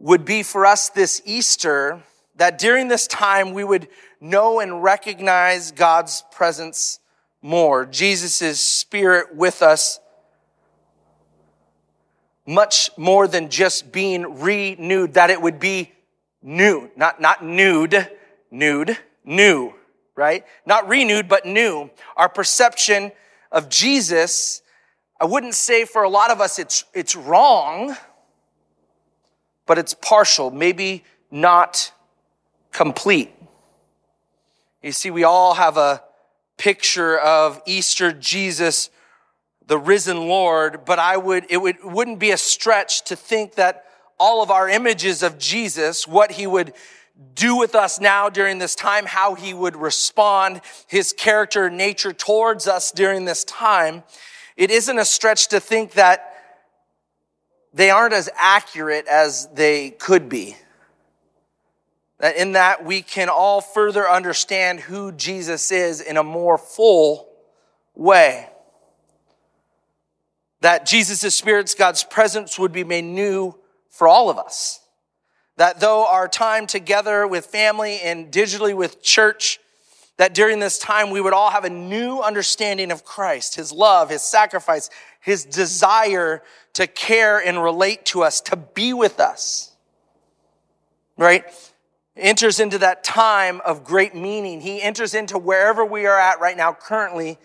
would 0.00 0.24
be 0.24 0.42
for 0.42 0.66
us 0.66 0.88
this 0.88 1.22
Easter 1.24 2.02
that 2.36 2.58
during 2.58 2.88
this 2.88 3.06
time 3.06 3.52
we 3.52 3.62
would 3.62 3.88
know 4.20 4.58
and 4.58 4.82
recognize 4.82 5.70
God's 5.70 6.24
presence 6.32 6.98
more, 7.42 7.86
Jesus' 7.86 8.60
spirit 8.60 9.36
with 9.36 9.62
us 9.62 10.00
much 12.46 12.90
more 12.96 13.28
than 13.28 13.48
just 13.50 13.92
being 13.92 14.40
renewed, 14.40 15.14
that 15.14 15.30
it 15.30 15.40
would 15.40 15.60
be 15.60 15.92
new, 16.44 16.90
not, 16.94 17.20
not 17.20 17.42
nude, 17.42 18.08
nude, 18.50 18.96
new, 19.24 19.72
right? 20.14 20.44
Not 20.66 20.86
renewed, 20.86 21.26
but 21.26 21.46
new. 21.46 21.90
Our 22.16 22.28
perception 22.28 23.10
of 23.50 23.68
Jesus, 23.68 24.62
I 25.20 25.24
wouldn't 25.24 25.54
say 25.54 25.86
for 25.86 26.02
a 26.02 26.08
lot 26.08 26.30
of 26.30 26.40
us 26.40 26.58
it's, 26.58 26.84
it's 26.92 27.16
wrong, 27.16 27.96
but 29.66 29.78
it's 29.78 29.94
partial, 29.94 30.50
maybe 30.50 31.02
not 31.30 31.90
complete. 32.70 33.32
You 34.82 34.92
see, 34.92 35.10
we 35.10 35.24
all 35.24 35.54
have 35.54 35.78
a 35.78 36.02
picture 36.58 37.18
of 37.18 37.62
Easter 37.64 38.12
Jesus, 38.12 38.90
the 39.66 39.78
risen 39.78 40.28
Lord, 40.28 40.84
but 40.84 40.98
I 40.98 41.16
would, 41.16 41.46
it 41.48 41.56
would, 41.56 41.82
wouldn't 41.82 42.18
be 42.18 42.32
a 42.32 42.36
stretch 42.36 43.04
to 43.04 43.16
think 43.16 43.54
that 43.54 43.86
all 44.18 44.42
of 44.42 44.50
our 44.50 44.68
images 44.68 45.22
of 45.22 45.38
Jesus, 45.38 46.06
what 46.06 46.32
he 46.32 46.46
would 46.46 46.72
do 47.34 47.56
with 47.56 47.74
us 47.74 48.00
now 48.00 48.28
during 48.28 48.58
this 48.58 48.74
time, 48.74 49.06
how 49.06 49.34
he 49.34 49.54
would 49.54 49.76
respond, 49.76 50.60
his 50.86 51.12
character, 51.12 51.70
nature 51.70 52.12
towards 52.12 52.66
us 52.66 52.90
during 52.90 53.24
this 53.24 53.44
time, 53.44 54.02
it 54.56 54.70
isn't 54.70 54.98
a 54.98 55.04
stretch 55.04 55.48
to 55.48 55.60
think 55.60 55.92
that 55.92 56.30
they 57.72 57.90
aren't 57.90 58.14
as 58.14 58.30
accurate 58.36 59.06
as 59.06 59.48
they 59.54 59.90
could 59.90 60.28
be. 60.28 60.56
That 62.20 62.36
in 62.36 62.52
that 62.52 62.84
we 62.84 63.02
can 63.02 63.28
all 63.28 63.60
further 63.60 64.08
understand 64.08 64.80
who 64.80 65.10
Jesus 65.12 65.72
is 65.72 66.00
in 66.00 66.16
a 66.16 66.22
more 66.22 66.56
full 66.56 67.28
way. 67.94 68.48
That 70.60 70.86
Jesus' 70.86 71.34
Spirit's 71.34 71.74
God's 71.74 72.04
presence 72.04 72.58
would 72.58 72.72
be 72.72 72.84
made 72.84 73.04
new 73.04 73.56
for 73.94 74.08
all 74.08 74.28
of 74.28 74.38
us. 74.38 74.80
That 75.56 75.78
though 75.78 76.04
our 76.04 76.26
time 76.26 76.66
together 76.66 77.28
with 77.28 77.46
family 77.46 78.00
and 78.02 78.30
digitally 78.30 78.74
with 78.74 79.00
church, 79.00 79.60
that 80.16 80.34
during 80.34 80.58
this 80.58 80.80
time 80.80 81.10
we 81.10 81.20
would 81.20 81.32
all 81.32 81.50
have 81.50 81.64
a 81.64 81.70
new 81.70 82.18
understanding 82.20 82.90
of 82.90 83.04
Christ, 83.04 83.54
His 83.54 83.70
love, 83.70 84.10
His 84.10 84.22
sacrifice, 84.22 84.90
His 85.20 85.44
desire 85.44 86.42
to 86.72 86.88
care 86.88 87.38
and 87.38 87.62
relate 87.62 88.04
to 88.06 88.24
us, 88.24 88.40
to 88.42 88.56
be 88.56 88.92
with 88.92 89.20
us. 89.20 89.70
Right? 91.16 91.44
Enters 92.16 92.58
into 92.58 92.78
that 92.78 93.04
time 93.04 93.60
of 93.64 93.84
great 93.84 94.12
meaning. 94.12 94.60
He 94.60 94.82
enters 94.82 95.14
into 95.14 95.38
wherever 95.38 95.84
we 95.84 96.06
are 96.06 96.18
at 96.18 96.40
right 96.40 96.56
now 96.56 96.72
currently 96.72 97.38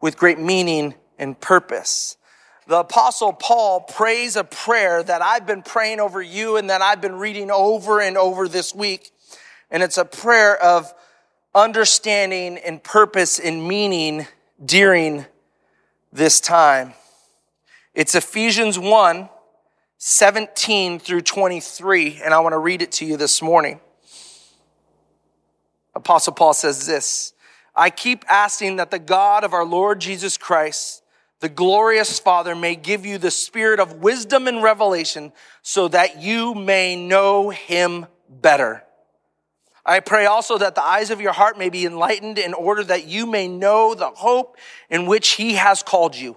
with 0.00 0.16
great 0.16 0.40
meaning 0.40 0.94
and 1.16 1.40
purpose 1.40 2.16
the 2.66 2.78
apostle 2.78 3.32
Paul 3.32 3.80
prays 3.80 4.36
a 4.36 4.44
prayer 4.44 5.02
that 5.02 5.20
I've 5.20 5.46
been 5.46 5.62
praying 5.62 6.00
over 6.00 6.22
you 6.22 6.56
and 6.56 6.70
that 6.70 6.80
I've 6.80 7.00
been 7.00 7.16
reading 7.16 7.50
over 7.50 8.00
and 8.00 8.16
over 8.16 8.46
this 8.48 8.74
week. 8.74 9.10
And 9.70 9.82
it's 9.82 9.98
a 9.98 10.04
prayer 10.04 10.60
of 10.62 10.92
understanding 11.54 12.58
and 12.58 12.82
purpose 12.82 13.38
and 13.38 13.66
meaning 13.66 14.26
during 14.64 15.26
this 16.12 16.40
time. 16.40 16.94
It's 17.94 18.14
Ephesians 18.14 18.78
1, 18.78 19.28
17 19.98 20.98
through 20.98 21.20
23, 21.22 22.20
and 22.24 22.32
I 22.32 22.40
want 22.40 22.52
to 22.52 22.58
read 22.58 22.80
it 22.80 22.92
to 22.92 23.04
you 23.04 23.16
this 23.16 23.42
morning. 23.42 23.80
Apostle 25.94 26.32
Paul 26.32 26.54
says 26.54 26.86
this, 26.86 27.34
I 27.74 27.90
keep 27.90 28.24
asking 28.28 28.76
that 28.76 28.90
the 28.90 28.98
God 28.98 29.44
of 29.44 29.52
our 29.52 29.64
Lord 29.64 30.00
Jesus 30.00 30.38
Christ, 30.38 31.01
the 31.42 31.48
glorious 31.48 32.20
Father 32.20 32.54
may 32.54 32.76
give 32.76 33.04
you 33.04 33.18
the 33.18 33.32
spirit 33.32 33.80
of 33.80 33.96
wisdom 33.96 34.46
and 34.46 34.62
revelation 34.62 35.32
so 35.60 35.88
that 35.88 36.22
you 36.22 36.54
may 36.54 36.94
know 36.94 37.50
him 37.50 38.06
better. 38.28 38.84
I 39.84 39.98
pray 39.98 40.24
also 40.26 40.56
that 40.58 40.76
the 40.76 40.84
eyes 40.84 41.10
of 41.10 41.20
your 41.20 41.32
heart 41.32 41.58
may 41.58 41.68
be 41.68 41.84
enlightened 41.84 42.38
in 42.38 42.54
order 42.54 42.84
that 42.84 43.08
you 43.08 43.26
may 43.26 43.48
know 43.48 43.92
the 43.92 44.10
hope 44.10 44.56
in 44.88 45.06
which 45.06 45.30
he 45.30 45.54
has 45.54 45.82
called 45.82 46.14
you, 46.14 46.36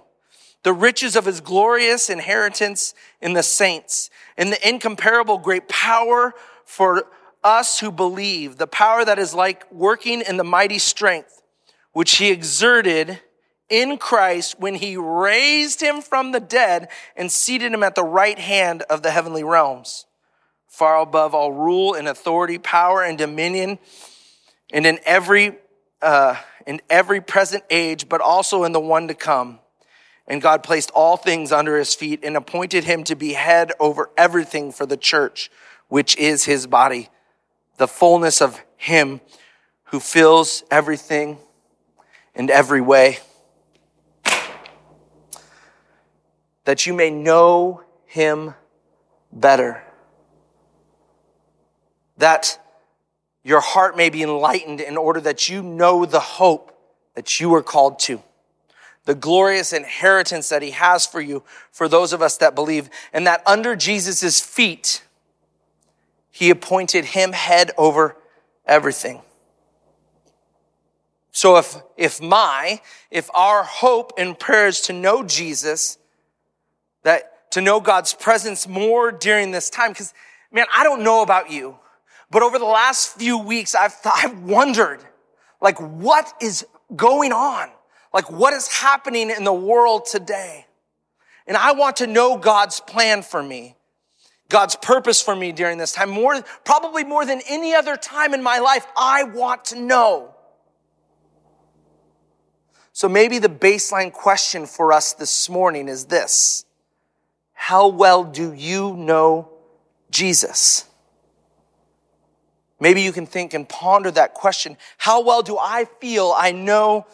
the 0.64 0.72
riches 0.72 1.14
of 1.14 1.24
his 1.24 1.40
glorious 1.40 2.10
inheritance 2.10 2.92
in 3.20 3.34
the 3.34 3.44
saints, 3.44 4.10
and 4.36 4.50
the 4.50 4.68
incomparable 4.68 5.38
great 5.38 5.68
power 5.68 6.34
for 6.64 7.04
us 7.44 7.78
who 7.78 7.92
believe, 7.92 8.56
the 8.56 8.66
power 8.66 9.04
that 9.04 9.20
is 9.20 9.32
like 9.32 9.70
working 9.70 10.22
in 10.22 10.36
the 10.36 10.42
mighty 10.42 10.80
strength, 10.80 11.42
which 11.92 12.16
he 12.16 12.32
exerted 12.32 13.20
in 13.68 13.98
Christ 13.98 14.56
when 14.58 14.74
he 14.76 14.96
raised 14.96 15.80
him 15.80 16.00
from 16.00 16.32
the 16.32 16.40
dead 16.40 16.88
and 17.16 17.30
seated 17.30 17.72
him 17.72 17.82
at 17.82 17.94
the 17.94 18.04
right 18.04 18.38
hand 18.38 18.82
of 18.82 19.02
the 19.02 19.10
heavenly 19.10 19.44
realms, 19.44 20.06
far 20.68 21.00
above 21.00 21.34
all 21.34 21.52
rule 21.52 21.94
and 21.94 22.08
authority, 22.08 22.58
power 22.58 23.02
and 23.02 23.18
dominion, 23.18 23.78
and 24.72 24.86
in 24.86 24.98
every 25.04 25.56
uh, 26.02 26.36
in 26.66 26.80
every 26.90 27.20
present 27.20 27.64
age, 27.70 28.08
but 28.08 28.20
also 28.20 28.64
in 28.64 28.72
the 28.72 28.80
one 28.80 29.08
to 29.08 29.14
come. 29.14 29.60
And 30.28 30.42
God 30.42 30.62
placed 30.62 30.90
all 30.90 31.16
things 31.16 31.52
under 31.52 31.78
his 31.78 31.94
feet 31.94 32.20
and 32.24 32.36
appointed 32.36 32.84
him 32.84 33.04
to 33.04 33.14
be 33.14 33.32
head 33.34 33.72
over 33.78 34.10
everything 34.16 34.72
for 34.72 34.84
the 34.84 34.96
church, 34.96 35.50
which 35.88 36.16
is 36.16 36.44
his 36.44 36.66
body, 36.66 37.08
the 37.76 37.86
fullness 37.86 38.42
of 38.42 38.60
him 38.76 39.20
who 39.84 40.00
fills 40.00 40.64
everything 40.70 41.38
in 42.34 42.50
every 42.50 42.80
way. 42.80 43.18
That 46.66 46.84
you 46.84 46.92
may 46.92 47.10
know 47.10 47.80
him 48.06 48.52
better. 49.32 49.82
That 52.18 52.60
your 53.44 53.60
heart 53.60 53.96
may 53.96 54.10
be 54.10 54.24
enlightened 54.24 54.80
in 54.80 54.96
order 54.96 55.20
that 55.20 55.48
you 55.48 55.62
know 55.62 56.04
the 56.04 56.20
hope 56.20 56.76
that 57.14 57.38
you 57.38 57.54
are 57.54 57.62
called 57.62 58.00
to. 58.00 58.20
The 59.04 59.14
glorious 59.14 59.72
inheritance 59.72 60.48
that 60.48 60.62
he 60.62 60.72
has 60.72 61.06
for 61.06 61.20
you, 61.20 61.44
for 61.70 61.88
those 61.88 62.12
of 62.12 62.20
us 62.20 62.36
that 62.38 62.56
believe, 62.56 62.90
and 63.12 63.28
that 63.28 63.44
under 63.46 63.76
Jesus' 63.76 64.40
feet, 64.40 65.04
he 66.32 66.50
appointed 66.50 67.04
him 67.04 67.32
head 67.32 67.70
over 67.78 68.16
everything. 68.66 69.22
So 71.30 71.58
if, 71.58 71.76
if 71.96 72.20
my, 72.20 72.80
if 73.12 73.30
our 73.36 73.62
hope 73.62 74.14
and 74.18 74.36
prayer 74.36 74.66
is 74.66 74.80
to 74.82 74.92
know 74.92 75.22
Jesus, 75.22 75.98
to 77.56 77.62
know 77.62 77.80
God's 77.80 78.12
presence 78.12 78.68
more 78.68 79.10
during 79.10 79.50
this 79.50 79.70
time. 79.70 79.92
Because, 79.92 80.12
man, 80.52 80.66
I 80.76 80.84
don't 80.84 81.02
know 81.02 81.22
about 81.22 81.50
you, 81.50 81.78
but 82.30 82.42
over 82.42 82.58
the 82.58 82.66
last 82.66 83.18
few 83.18 83.38
weeks, 83.38 83.74
I've, 83.74 83.96
I've 84.04 84.42
wondered, 84.42 85.00
like, 85.62 85.78
what 85.78 86.30
is 86.42 86.66
going 86.94 87.32
on? 87.32 87.70
Like, 88.12 88.30
what 88.30 88.52
is 88.52 88.68
happening 88.68 89.30
in 89.30 89.44
the 89.44 89.54
world 89.54 90.04
today? 90.04 90.66
And 91.46 91.56
I 91.56 91.72
want 91.72 91.96
to 91.96 92.06
know 92.06 92.36
God's 92.36 92.80
plan 92.80 93.22
for 93.22 93.42
me. 93.42 93.74
God's 94.50 94.76
purpose 94.76 95.22
for 95.22 95.34
me 95.34 95.50
during 95.52 95.78
this 95.78 95.92
time, 95.92 96.10
more, 96.10 96.42
probably 96.66 97.04
more 97.04 97.24
than 97.24 97.40
any 97.48 97.74
other 97.74 97.96
time 97.96 98.34
in 98.34 98.42
my 98.42 98.58
life, 98.58 98.86
I 98.94 99.24
want 99.24 99.64
to 99.66 99.80
know. 99.80 100.34
So 102.92 103.08
maybe 103.08 103.38
the 103.38 103.48
baseline 103.48 104.12
question 104.12 104.66
for 104.66 104.92
us 104.92 105.14
this 105.14 105.48
morning 105.48 105.88
is 105.88 106.04
this. 106.04 106.65
How 107.56 107.88
well 107.88 108.22
do 108.22 108.52
you 108.52 108.94
know 108.94 109.50
Jesus? 110.10 110.84
Maybe 112.78 113.00
you 113.02 113.10
can 113.10 113.26
think 113.26 113.54
and 113.54 113.68
ponder 113.68 114.10
that 114.12 114.34
question. 114.34 114.76
How 114.98 115.22
well 115.22 115.42
do 115.42 115.58
I 115.58 115.86
feel 116.00 116.32
I 116.36 116.52
know 116.52 117.06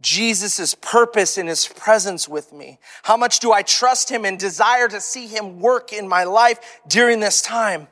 Jesus' 0.00 0.74
purpose 0.74 1.36
and 1.36 1.48
his 1.48 1.66
presence 1.66 2.28
with 2.28 2.52
me? 2.52 2.78
How 3.02 3.16
much 3.16 3.40
do 3.40 3.52
I 3.52 3.62
trust 3.62 4.10
him 4.10 4.24
and 4.24 4.38
desire 4.38 4.88
to 4.88 5.00
see 5.00 5.26
him 5.26 5.60
work 5.60 5.92
in 5.92 6.08
my 6.08 6.24
life 6.24 6.80
during 6.88 7.20
this 7.20 7.42
time? 7.42 7.88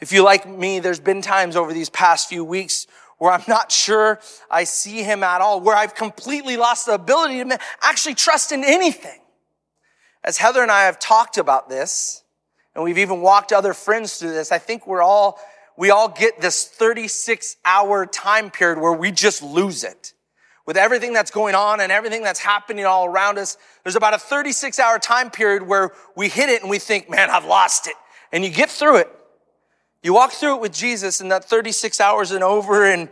If 0.00 0.12
you 0.12 0.24
like 0.24 0.48
me, 0.48 0.80
there's 0.80 0.98
been 0.98 1.22
times 1.22 1.54
over 1.54 1.72
these 1.72 1.90
past 1.90 2.28
few 2.28 2.44
weeks 2.44 2.86
where 3.18 3.32
I'm 3.32 3.44
not 3.46 3.70
sure 3.70 4.18
I 4.50 4.64
see 4.64 5.02
him 5.02 5.22
at 5.22 5.40
all, 5.40 5.60
where 5.60 5.76
I've 5.76 5.94
completely 5.94 6.56
lost 6.56 6.86
the 6.86 6.94
ability 6.94 7.44
to 7.44 7.58
actually 7.82 8.14
trust 8.14 8.50
in 8.52 8.64
anything. 8.64 9.20
As 10.26 10.38
Heather 10.38 10.60
and 10.60 10.72
I 10.72 10.86
have 10.86 10.98
talked 10.98 11.38
about 11.38 11.68
this, 11.68 12.24
and 12.74 12.82
we've 12.82 12.98
even 12.98 13.20
walked 13.20 13.52
other 13.52 13.72
friends 13.72 14.18
through 14.18 14.32
this, 14.32 14.50
I 14.50 14.58
think 14.58 14.84
we're 14.84 15.00
all, 15.00 15.38
we 15.76 15.90
all 15.90 16.08
get 16.08 16.40
this 16.40 16.66
36 16.66 17.56
hour 17.64 18.04
time 18.06 18.50
period 18.50 18.80
where 18.80 18.92
we 18.92 19.12
just 19.12 19.40
lose 19.40 19.84
it. 19.84 20.14
With 20.66 20.76
everything 20.76 21.12
that's 21.12 21.30
going 21.30 21.54
on 21.54 21.80
and 21.80 21.92
everything 21.92 22.24
that's 22.24 22.40
happening 22.40 22.84
all 22.84 23.06
around 23.06 23.38
us, 23.38 23.56
there's 23.84 23.94
about 23.94 24.14
a 24.14 24.18
36 24.18 24.80
hour 24.80 24.98
time 24.98 25.30
period 25.30 25.62
where 25.62 25.92
we 26.16 26.28
hit 26.28 26.50
it 26.50 26.60
and 26.60 26.68
we 26.68 26.80
think, 26.80 27.08
man, 27.08 27.30
I've 27.30 27.44
lost 27.44 27.86
it. 27.86 27.94
And 28.32 28.44
you 28.44 28.50
get 28.50 28.68
through 28.68 28.96
it. 28.96 29.08
You 30.02 30.12
walk 30.12 30.32
through 30.32 30.56
it 30.56 30.60
with 30.60 30.72
Jesus 30.72 31.20
and 31.20 31.30
that 31.30 31.44
36 31.44 32.00
hours 32.00 32.32
and 32.32 32.42
over 32.42 32.84
and 32.84 33.10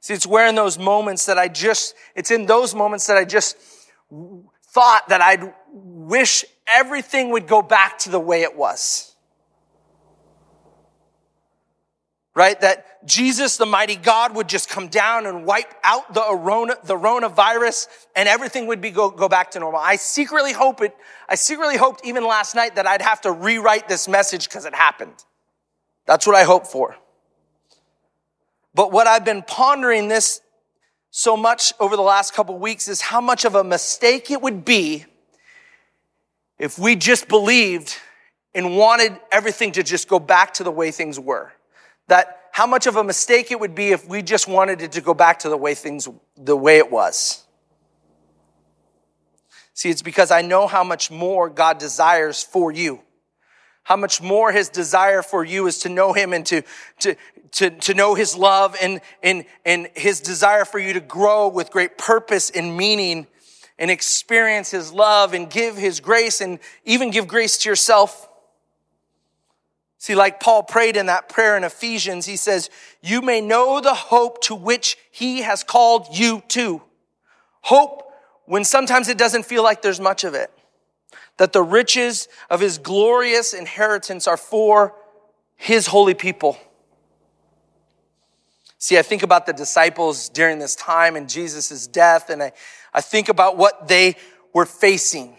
see, 0.00 0.14
it's 0.14 0.26
where 0.26 0.48
in 0.48 0.54
those 0.54 0.78
moments 0.78 1.26
that 1.26 1.38
I 1.38 1.48
just, 1.48 1.94
it's 2.14 2.30
in 2.30 2.46
those 2.46 2.74
moments 2.74 3.06
that 3.08 3.18
I 3.18 3.26
just 3.26 3.58
thought 4.74 5.08
that 5.08 5.20
I'd 5.20 5.54
wish 5.72 6.44
everything 6.66 7.30
would 7.30 7.46
go 7.46 7.62
back 7.62 7.98
to 8.00 8.10
the 8.10 8.18
way 8.18 8.42
it 8.42 8.56
was. 8.56 9.14
Right? 12.34 12.60
That 12.60 13.06
Jesus, 13.06 13.56
the 13.56 13.66
mighty 13.66 13.94
God, 13.94 14.34
would 14.34 14.48
just 14.48 14.68
come 14.68 14.88
down 14.88 15.26
and 15.26 15.46
wipe 15.46 15.72
out 15.84 16.12
the, 16.12 16.24
Arona, 16.28 16.74
the 16.82 16.96
coronavirus 16.96 17.86
and 18.16 18.28
everything 18.28 18.66
would 18.66 18.80
be 18.80 18.90
go, 18.90 19.10
go 19.10 19.28
back 19.28 19.52
to 19.52 19.60
normal. 19.60 19.78
I 19.78 19.94
secretly 19.94 20.52
hope 20.52 20.82
it, 20.82 20.96
I 21.28 21.36
secretly 21.36 21.76
hoped 21.76 22.04
even 22.04 22.26
last 22.26 22.56
night 22.56 22.74
that 22.74 22.88
I'd 22.88 23.02
have 23.02 23.20
to 23.20 23.30
rewrite 23.30 23.88
this 23.88 24.08
message 24.08 24.48
because 24.48 24.64
it 24.64 24.74
happened. 24.74 25.24
That's 26.06 26.26
what 26.26 26.34
I 26.34 26.42
hope 26.42 26.66
for. 26.66 26.96
But 28.74 28.90
what 28.90 29.06
I've 29.06 29.24
been 29.24 29.42
pondering 29.42 30.08
this 30.08 30.40
so 31.16 31.36
much 31.36 31.72
over 31.78 31.94
the 31.94 32.02
last 32.02 32.34
couple 32.34 32.58
weeks 32.58 32.88
is 32.88 33.00
how 33.00 33.20
much 33.20 33.44
of 33.44 33.54
a 33.54 33.62
mistake 33.62 34.32
it 34.32 34.42
would 34.42 34.64
be 34.64 35.04
if 36.58 36.76
we 36.76 36.96
just 36.96 37.28
believed 37.28 37.94
and 38.52 38.76
wanted 38.76 39.16
everything 39.30 39.70
to 39.70 39.84
just 39.84 40.08
go 40.08 40.18
back 40.18 40.54
to 40.54 40.64
the 40.64 40.72
way 40.72 40.90
things 40.90 41.20
were. 41.20 41.52
That 42.08 42.48
how 42.50 42.66
much 42.66 42.88
of 42.88 42.96
a 42.96 43.04
mistake 43.04 43.52
it 43.52 43.60
would 43.60 43.76
be 43.76 43.92
if 43.92 44.08
we 44.08 44.22
just 44.22 44.48
wanted 44.48 44.82
it 44.82 44.90
to 44.90 45.00
go 45.00 45.14
back 45.14 45.38
to 45.40 45.48
the 45.48 45.56
way 45.56 45.76
things, 45.76 46.08
the 46.36 46.56
way 46.56 46.78
it 46.78 46.90
was. 46.90 47.44
See, 49.72 49.90
it's 49.90 50.02
because 50.02 50.32
I 50.32 50.42
know 50.42 50.66
how 50.66 50.82
much 50.82 51.12
more 51.12 51.48
God 51.48 51.78
desires 51.78 52.42
for 52.42 52.72
you. 52.72 53.02
How 53.84 53.96
much 53.96 54.20
more 54.20 54.50
his 54.50 54.68
desire 54.68 55.22
for 55.22 55.44
you 55.44 55.68
is 55.68 55.78
to 55.80 55.88
know 55.88 56.12
him 56.12 56.32
and 56.32 56.44
to, 56.46 56.62
to, 57.00 57.14
to, 57.54 57.70
to 57.70 57.94
know 57.94 58.14
his 58.14 58.36
love 58.36 58.76
and, 58.80 59.00
and, 59.22 59.44
and 59.64 59.88
his 59.94 60.20
desire 60.20 60.64
for 60.64 60.78
you 60.78 60.92
to 60.92 61.00
grow 61.00 61.48
with 61.48 61.70
great 61.70 61.96
purpose 61.96 62.50
and 62.50 62.76
meaning 62.76 63.26
and 63.78 63.90
experience 63.90 64.70
his 64.70 64.92
love 64.92 65.34
and 65.34 65.50
give 65.50 65.76
his 65.76 66.00
grace 66.00 66.40
and 66.40 66.58
even 66.84 67.10
give 67.10 67.26
grace 67.26 67.58
to 67.58 67.68
yourself. 67.68 68.28
See, 69.98 70.14
like 70.14 70.40
Paul 70.40 70.64
prayed 70.64 70.96
in 70.96 71.06
that 71.06 71.28
prayer 71.28 71.56
in 71.56 71.64
Ephesians, 71.64 72.26
he 72.26 72.36
says, 72.36 72.70
you 73.00 73.22
may 73.22 73.40
know 73.40 73.80
the 73.80 73.94
hope 73.94 74.42
to 74.42 74.54
which 74.54 74.98
he 75.10 75.42
has 75.42 75.64
called 75.64 76.08
you 76.12 76.42
to. 76.48 76.82
Hope 77.62 78.12
when 78.46 78.64
sometimes 78.64 79.08
it 79.08 79.16
doesn't 79.16 79.46
feel 79.46 79.62
like 79.62 79.80
there's 79.80 80.00
much 80.00 80.24
of 80.24 80.34
it. 80.34 80.50
That 81.38 81.52
the 81.52 81.62
riches 81.62 82.28
of 82.50 82.60
his 82.60 82.78
glorious 82.78 83.54
inheritance 83.54 84.28
are 84.28 84.36
for 84.36 84.94
his 85.56 85.86
holy 85.86 86.14
people. 86.14 86.58
See, 88.84 88.98
I 88.98 89.02
think 89.02 89.22
about 89.22 89.46
the 89.46 89.54
disciples 89.54 90.28
during 90.28 90.58
this 90.58 90.74
time 90.76 91.16
and 91.16 91.26
Jesus' 91.26 91.86
death, 91.86 92.28
and 92.28 92.42
I, 92.42 92.52
I 92.92 93.00
think 93.00 93.30
about 93.30 93.56
what 93.56 93.88
they 93.88 94.14
were 94.52 94.66
facing 94.66 95.38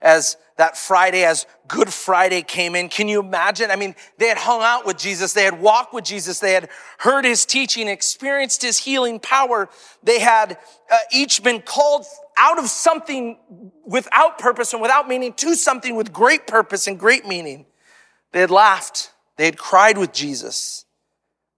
as 0.00 0.36
that 0.56 0.78
Friday, 0.78 1.24
as 1.24 1.44
Good 1.66 1.92
Friday 1.92 2.42
came 2.42 2.76
in. 2.76 2.88
Can 2.88 3.08
you 3.08 3.18
imagine? 3.18 3.72
I 3.72 3.74
mean, 3.74 3.96
they 4.18 4.28
had 4.28 4.38
hung 4.38 4.62
out 4.62 4.86
with 4.86 4.96
Jesus. 4.96 5.32
They 5.32 5.42
had 5.42 5.60
walked 5.60 5.92
with 5.92 6.04
Jesus. 6.04 6.38
They 6.38 6.52
had 6.52 6.68
heard 6.98 7.24
his 7.24 7.44
teaching, 7.46 7.88
experienced 7.88 8.62
his 8.62 8.78
healing 8.78 9.18
power. 9.18 9.68
They 10.04 10.20
had 10.20 10.56
uh, 10.88 10.98
each 11.12 11.42
been 11.42 11.62
called 11.62 12.06
out 12.38 12.60
of 12.60 12.68
something 12.68 13.40
without 13.84 14.38
purpose 14.38 14.72
and 14.72 14.80
without 14.80 15.08
meaning 15.08 15.32
to 15.32 15.56
something 15.56 15.96
with 15.96 16.12
great 16.12 16.46
purpose 16.46 16.86
and 16.86 16.96
great 16.96 17.26
meaning. 17.26 17.66
They 18.30 18.38
had 18.38 18.52
laughed. 18.52 19.10
They 19.34 19.46
had 19.46 19.58
cried 19.58 19.98
with 19.98 20.12
Jesus. 20.12 20.85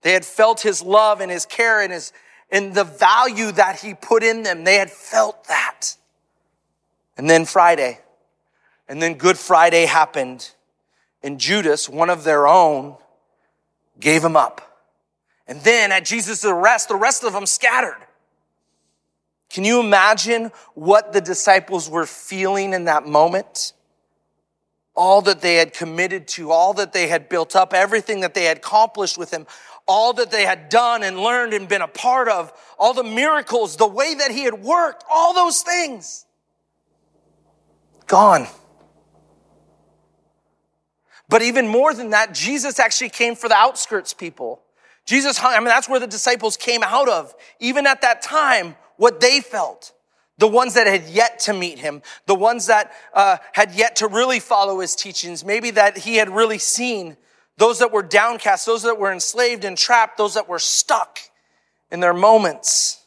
They 0.03 0.13
had 0.13 0.25
felt 0.25 0.61
his 0.61 0.83
love 0.83 1.21
and 1.21 1.31
his 1.31 1.45
care 1.45 1.81
and 1.81 1.93
his, 1.93 2.13
and 2.51 2.75
the 2.75 2.85
value 2.85 3.53
that 3.53 3.81
he 3.81 3.95
put 3.95 4.23
in 4.23 4.43
them. 4.43 4.65
They 4.65 4.77
had 4.77 4.91
felt 4.91 5.45
that. 5.49 5.97
And 7.17 7.29
then 7.29 7.45
Friday, 7.45 7.99
and 8.89 9.03
then 9.03 9.15
Good 9.15 9.37
Friday 9.39 9.87
happened, 9.87 10.51
and 11.23 11.41
Judas, 11.41 11.89
one 11.89 12.11
of 12.11 12.23
their 12.25 12.47
own, 12.47 12.97
gave 13.99 14.25
him 14.25 14.37
up. 14.37 14.85
And 15.49 15.61
then 15.63 15.91
at 15.91 16.05
Jesus' 16.05 16.45
arrest, 16.45 16.89
the 16.89 16.97
rest 16.97 17.25
of 17.25 17.33
them 17.33 17.47
scattered. 17.47 17.97
Can 19.51 19.65
you 19.65 19.81
imagine 19.81 20.53
what 20.75 21.13
the 21.13 21.21
disciples 21.21 21.89
were 21.89 22.07
feeling 22.07 22.75
in 22.75 22.85
that 22.85 23.07
moment? 23.07 23.73
All 24.95 25.23
that 25.23 25.41
they 25.41 25.57
had 25.57 25.73
committed 25.73 26.29
to, 26.29 26.51
all 26.51 26.75
that 26.75 26.93
they 26.93 27.09
had 27.09 27.29
built 27.29 27.57
up, 27.57 27.73
everything 27.73 28.21
that 28.21 28.35
they 28.35 28.45
had 28.45 28.59
accomplished 28.59 29.17
with 29.17 29.33
him, 29.33 29.47
all 29.89 30.13
that 30.13 30.31
they 30.31 30.45
had 30.45 30.69
done 30.69 31.03
and 31.03 31.19
learned 31.19 31.55
and 31.55 31.67
been 31.67 31.83
a 31.83 31.89
part 31.89 32.29
of, 32.29 32.53
all 32.79 32.95
the 32.95 33.03
miracles, 33.03 33.77
the 33.77 33.87
way 33.87 34.15
that 34.15 34.31
he 34.31 34.45
had 34.45 34.63
worked, 34.63 35.03
all 35.11 35.35
those 35.35 35.63
things. 35.63 36.27
Gone. 38.07 38.47
But 41.29 41.43
even 41.43 41.67
more 41.69 41.93
than 41.93 42.11
that, 42.11 42.35
Jesus 42.35 42.79
actually 42.79 43.11
came 43.11 43.35
for 43.35 43.49
the 43.49 43.57
outskirts 43.57 44.15
people. 44.15 44.63
Jesus 45.05 45.39
hung, 45.39 45.55
I 45.55 45.59
mean, 45.59 45.67
that's 45.67 45.89
where 45.89 46.01
the 46.01 46.07
disciples 46.07 46.57
came 46.57 46.83
out 46.83 47.09
of. 47.09 47.35
Even 47.61 47.87
at 47.87 48.03
that 48.03 48.23
time, 48.23 48.77
what 48.97 49.21
they 49.21 49.41
felt. 49.41 49.93
The 50.39 50.49
ones 50.49 50.75
that 50.75 50.87
had 50.87 51.09
yet 51.09 51.41
to 51.41 51.53
meet 51.53 51.79
him, 51.81 52.03
the 52.27 52.35
ones 52.35 52.67
that 52.67 52.93
uh, 53.13 53.39
had 53.53 53.75
yet 53.75 53.97
to 53.97 54.07
really 54.07 54.39
follow 54.39 54.81
his 54.81 54.95
teachings, 54.95 55.45
maybe 55.45 55.73
that 55.73 55.99
he 55.99 56.17
had 56.17 56.31
really 56.31 56.59
seen, 56.59 57.17
those 57.59 57.81
that 57.81 57.93
were 57.93 58.03
downcast, 58.03 58.65
those 58.65 58.85
that 58.85 58.99
were 58.99 59.13
enslaved 59.13 59.65
and 59.65 59.77
trapped, 59.77 60.17
those 60.17 60.35
that 60.35 60.49
were 60.49 60.61
stuck 60.61 61.19
in 61.91 62.01
their 62.01 62.15
moments, 62.15 63.05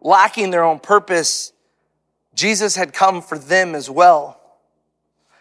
lacking 0.00 0.50
their 0.50 0.62
own 0.62 0.78
purpose. 0.78 1.52
Jesus 2.34 2.76
had 2.76 2.92
come 2.92 3.20
for 3.20 3.36
them 3.36 3.74
as 3.74 3.90
well. 3.90 4.40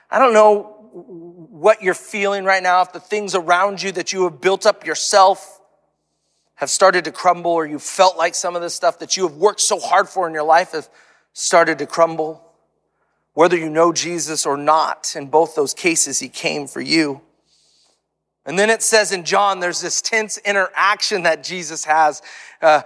I 0.09 0.17
don't 0.17 0.33
know 0.33 0.75
what 0.91 1.83
you're 1.83 1.93
feeling 1.93 2.45
right 2.45 2.63
now, 2.63 2.81
if 2.81 2.91
the 2.91 2.99
things 2.99 3.35
around 3.35 3.83
you 3.83 3.91
that 3.91 4.11
you 4.11 4.23
have 4.23 4.41
built 4.41 4.65
up 4.65 4.87
yourself 4.87 5.61
have 6.55 6.71
started 6.71 7.05
to 7.05 7.11
crumble, 7.11 7.51
or 7.51 7.65
you 7.65 7.77
felt 7.77 8.17
like 8.17 8.33
some 8.33 8.55
of 8.55 8.63
the 8.63 8.71
stuff 8.71 8.99
that 8.99 9.15
you 9.15 9.27
have 9.27 9.37
worked 9.37 9.61
so 9.61 9.79
hard 9.79 10.09
for 10.09 10.27
in 10.27 10.33
your 10.33 10.43
life 10.43 10.71
have 10.71 10.89
started 11.33 11.77
to 11.77 11.85
crumble, 11.85 12.43
whether 13.33 13.55
you 13.55 13.69
know 13.69 13.93
Jesus 13.93 14.47
or 14.47 14.57
not, 14.57 15.13
in 15.15 15.27
both 15.27 15.55
those 15.55 15.75
cases, 15.75 16.19
he 16.19 16.27
came 16.27 16.67
for 16.67 16.81
you. 16.81 17.21
And 18.49 18.57
then 18.57 18.71
it 18.71 18.81
says 18.81 19.11
in 19.11 19.25
John, 19.25 19.59
there's 19.59 19.79
this 19.79 20.01
tense 20.01 20.39
interaction 20.39 21.21
that 21.21 21.43
Jesus 21.43 21.85
has. 21.85 22.23
Uh, 22.59 22.81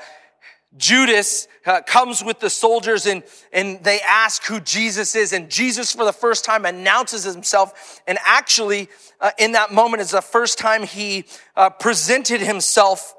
Judas 0.76 1.48
uh, 1.66 1.80
comes 1.84 2.22
with 2.22 2.42
the 2.42 2.50
soldiers 2.50 3.06
and, 3.06 3.24
and 3.54 3.82
they 3.82 4.02
ask 4.02 4.44
who 4.44 4.60
Jesus 4.60 5.16
is. 5.16 5.32
And 5.32 5.50
Jesus, 5.50 5.94
for 5.94 6.04
the 6.04 6.12
first 6.12 6.44
time, 6.44 6.66
announces 6.66 7.24
himself. 7.24 8.02
And 8.06 8.18
actually, 8.26 8.90
uh, 9.22 9.32
in 9.40 9.54
that 9.54 9.72
moment, 9.72 10.02
is 10.02 10.12
the 10.12 10.20
first 10.20 10.58
time 10.58 10.84
he 10.84 11.24
uh, 11.56 11.70
presented 11.70 12.42
himself 12.42 13.16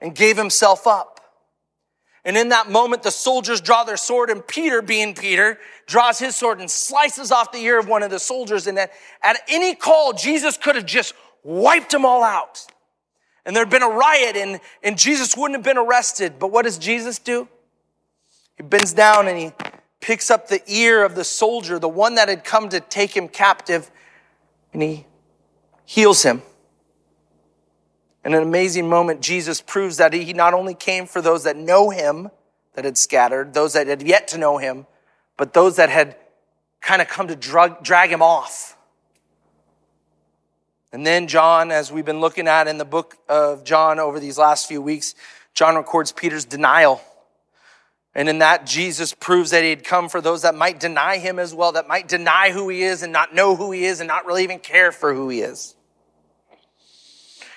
and 0.00 0.14
gave 0.14 0.36
himself 0.36 0.86
up. 0.86 1.18
And 2.24 2.36
in 2.36 2.50
that 2.50 2.70
moment, 2.70 3.02
the 3.02 3.10
soldiers 3.10 3.60
draw 3.60 3.82
their 3.82 3.96
sword, 3.96 4.30
and 4.30 4.46
Peter, 4.46 4.82
being 4.82 5.14
Peter, 5.14 5.58
draws 5.86 6.20
his 6.20 6.36
sword 6.36 6.60
and 6.60 6.70
slices 6.70 7.32
off 7.32 7.50
the 7.50 7.58
ear 7.58 7.78
of 7.80 7.88
one 7.88 8.04
of 8.04 8.10
the 8.10 8.20
soldiers. 8.20 8.68
And 8.68 8.78
at, 8.78 8.92
at 9.22 9.40
any 9.48 9.74
call, 9.74 10.12
Jesus 10.12 10.56
could 10.56 10.76
have 10.76 10.86
just 10.86 11.14
wiped 11.42 11.90
them 11.90 12.04
all 12.04 12.22
out 12.22 12.66
and 13.48 13.56
there'd 13.56 13.70
been 13.70 13.82
a 13.82 13.88
riot 13.88 14.36
and, 14.36 14.60
and 14.82 14.98
Jesus 14.98 15.34
wouldn't 15.34 15.56
have 15.56 15.64
been 15.64 15.78
arrested. 15.78 16.38
But 16.38 16.48
what 16.48 16.66
does 16.66 16.76
Jesus 16.76 17.18
do? 17.18 17.48
He 18.58 18.62
bends 18.62 18.92
down 18.92 19.26
and 19.26 19.38
he 19.38 19.52
picks 20.00 20.30
up 20.30 20.48
the 20.48 20.62
ear 20.70 21.02
of 21.02 21.14
the 21.14 21.24
soldier, 21.24 21.78
the 21.78 21.88
one 21.88 22.16
that 22.16 22.28
had 22.28 22.44
come 22.44 22.68
to 22.68 22.80
take 22.80 23.16
him 23.16 23.26
captive, 23.26 23.90
and 24.72 24.82
he 24.82 25.06
heals 25.86 26.22
him. 26.22 26.42
In 28.24 28.34
an 28.34 28.42
amazing 28.42 28.88
moment, 28.88 29.22
Jesus 29.22 29.60
proves 29.60 29.96
that 29.96 30.12
he 30.12 30.34
not 30.34 30.52
only 30.52 30.74
came 30.74 31.06
for 31.06 31.22
those 31.22 31.44
that 31.44 31.56
know 31.56 31.88
him, 31.88 32.28
that 32.74 32.84
had 32.84 32.98
scattered, 32.98 33.54
those 33.54 33.72
that 33.72 33.86
had 33.86 34.02
yet 34.02 34.28
to 34.28 34.38
know 34.38 34.58
him, 34.58 34.86
but 35.36 35.54
those 35.54 35.76
that 35.76 35.88
had 35.88 36.16
kind 36.82 37.00
of 37.00 37.08
come 37.08 37.28
to 37.28 37.36
drag, 37.36 37.82
drag 37.82 38.10
him 38.10 38.20
off. 38.22 38.76
And 40.92 41.06
then 41.06 41.26
John, 41.26 41.70
as 41.70 41.92
we've 41.92 42.04
been 42.04 42.20
looking 42.20 42.48
at 42.48 42.66
in 42.66 42.78
the 42.78 42.84
book 42.84 43.16
of 43.28 43.62
John 43.64 43.98
over 43.98 44.18
these 44.18 44.38
last 44.38 44.66
few 44.66 44.80
weeks, 44.80 45.14
John 45.52 45.76
records 45.76 46.12
Peter's 46.12 46.44
denial. 46.44 47.02
And 48.14 48.28
in 48.28 48.38
that, 48.38 48.64
Jesus 48.64 49.12
proves 49.12 49.50
that 49.50 49.62
he 49.62 49.70
had 49.70 49.84
come 49.84 50.08
for 50.08 50.20
those 50.20 50.42
that 50.42 50.54
might 50.54 50.80
deny 50.80 51.18
him 51.18 51.38
as 51.38 51.54
well, 51.54 51.72
that 51.72 51.88
might 51.88 52.08
deny 52.08 52.50
who 52.50 52.68
he 52.68 52.82
is 52.82 53.02
and 53.02 53.12
not 53.12 53.34
know 53.34 53.54
who 53.54 53.70
he 53.70 53.84
is 53.84 54.00
and 54.00 54.08
not 54.08 54.24
really 54.24 54.44
even 54.44 54.58
care 54.58 54.90
for 54.90 55.12
who 55.12 55.28
he 55.28 55.40
is. 55.40 55.76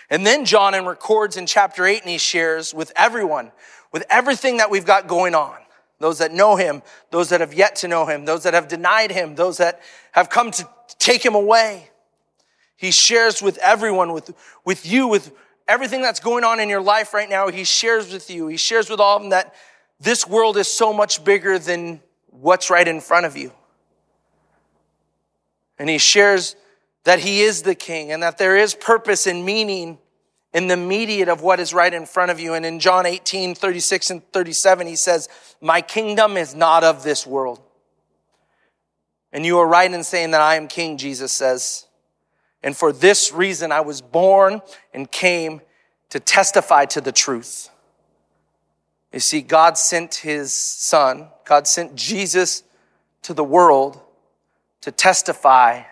And 0.10 0.28
then 0.28 0.44
John 0.44 0.74
and 0.74 0.86
records 0.86 1.38
in 1.38 1.46
chapter 1.46 1.86
8 1.86 2.02
and 2.02 2.10
he 2.10 2.18
shares 2.18 2.74
with 2.74 2.92
everyone, 2.98 3.54
with 3.94 4.04
everything 4.10 4.58
that 4.58 4.70
we've 4.70 4.86
got 4.86 5.08
going 5.08 5.36
on. 5.36 5.56
Those 6.00 6.18
that 6.18 6.34
know 6.34 6.58
him, 6.58 6.82
those 7.12 7.30
that 7.30 7.40
have 7.40 7.54
yet 7.54 7.78
to 7.78 7.88
know 7.88 8.06
him, 8.06 8.26
those 8.26 8.44
that 8.44 8.54
have 8.54 8.68
denied 8.68 9.12
him, 9.12 9.36
those 9.36 9.58
that 9.58 9.80
have 10.12 10.30
come 10.30 10.52
to 10.52 10.68
take 11.00 11.24
him 11.24 11.36
away. 11.36 11.91
He 12.82 12.90
shares 12.90 13.44
with 13.44 13.60
everyone, 13.60 14.12
with, 14.12 14.34
with 14.66 14.88
you, 14.88 15.06
with 15.06 15.32
everything 15.68 16.02
that's 16.02 16.20
going 16.20 16.44
on 16.44 16.60
in 16.60 16.68
your 16.68 16.82
life 16.82 17.14
right 17.14 17.30
now. 17.30 17.48
He 17.50 17.64
shares 17.64 18.12
with 18.12 18.32
you. 18.32 18.48
He 18.48 18.58
shares 18.58 18.90
with 18.90 19.00
all 19.00 19.18
of 19.18 19.22
them 19.22 19.30
that 19.30 19.54
this 20.00 20.28
world 20.28 20.58
is 20.58 20.68
so 20.68 20.92
much 20.92 21.24
bigger 21.24 21.60
than 21.60 22.02
what's 22.32 22.72
right 22.72 22.88
in 22.88 23.00
front 23.00 23.28
of 23.28 23.38
you. 23.38 23.52
And 25.78 25.90
he 25.90 26.00
shares 26.00 26.56
that 27.04 27.20
he 27.20 27.42
is 27.42 27.62
the 27.62 27.76
king 27.76 28.12
and 28.12 28.24
that 28.24 28.40
there 28.40 28.58
is 28.58 28.74
purpose 28.74 29.28
and 29.28 29.46
meaning 29.46 30.00
in 30.52 30.66
the 30.66 30.76
mediate 30.76 31.30
of 31.30 31.44
what 31.44 31.60
is 31.60 31.76
right 31.76 31.94
in 31.94 32.08
front 32.08 32.32
of 32.32 32.40
you. 32.40 32.56
And 32.56 32.66
in 32.66 32.80
John 32.80 33.06
18, 33.06 33.54
36 33.54 34.10
and 34.10 34.34
37, 34.34 34.88
he 34.88 34.96
says, 34.96 35.30
my 35.62 35.82
kingdom 35.82 36.36
is 36.36 36.56
not 36.56 36.84
of 36.84 37.04
this 37.04 37.28
world. 37.28 37.62
And 39.32 39.46
you 39.46 39.60
are 39.60 39.68
right 39.68 39.94
in 39.94 40.04
saying 40.04 40.32
that 40.32 40.42
I 40.42 40.56
am 40.56 40.68
king, 40.68 40.98
Jesus 40.98 41.32
says. 41.32 41.86
And 42.64 42.78
for 42.78 42.92
this 42.92 43.32
reason, 43.32 43.72
I 43.72 43.82
was 43.82 44.02
born 44.02 44.62
and 44.94 45.12
came 45.12 45.62
to 46.10 46.20
testify 46.20 46.86
to 46.86 47.02
the 47.02 47.12
truth. 47.12 47.70
You 49.12 49.20
see, 49.20 49.42
God 49.42 49.78
sent 49.78 50.16
his 50.16 50.54
son, 50.54 51.28
God 51.46 51.68
sent 51.68 51.96
Jesus 51.96 52.64
to 53.24 53.34
the 53.34 53.44
world 53.44 54.00
to 54.82 54.92
testify 54.92 55.84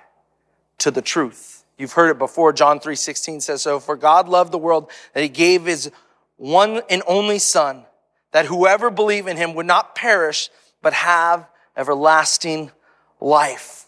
to 0.80 0.92
the 0.92 1.02
truth. 1.02 1.64
You've 1.78 1.94
heard 1.94 2.10
it 2.10 2.18
before. 2.18 2.54
John 2.54 2.80
3:16 2.80 3.42
says 3.42 3.62
so, 3.62 3.80
for 3.80 3.96
God 3.96 4.28
loved 4.28 4.52
the 4.52 4.58
world 4.58 4.92
that 5.14 5.22
he 5.22 5.30
gave 5.30 5.66
his 5.66 5.92
one 6.38 6.82
and 6.90 7.04
only 7.08 7.40
son 7.40 7.86
that 8.32 8.46
whoever 8.46 8.90
believe 8.90 9.28
in 9.28 9.38
him 9.38 9.54
would 9.56 9.66
not 9.66 9.96
perish 9.96 10.50
but 10.82 10.94
have 10.94 11.48
everlasting 11.76 12.72
life. 13.20 13.86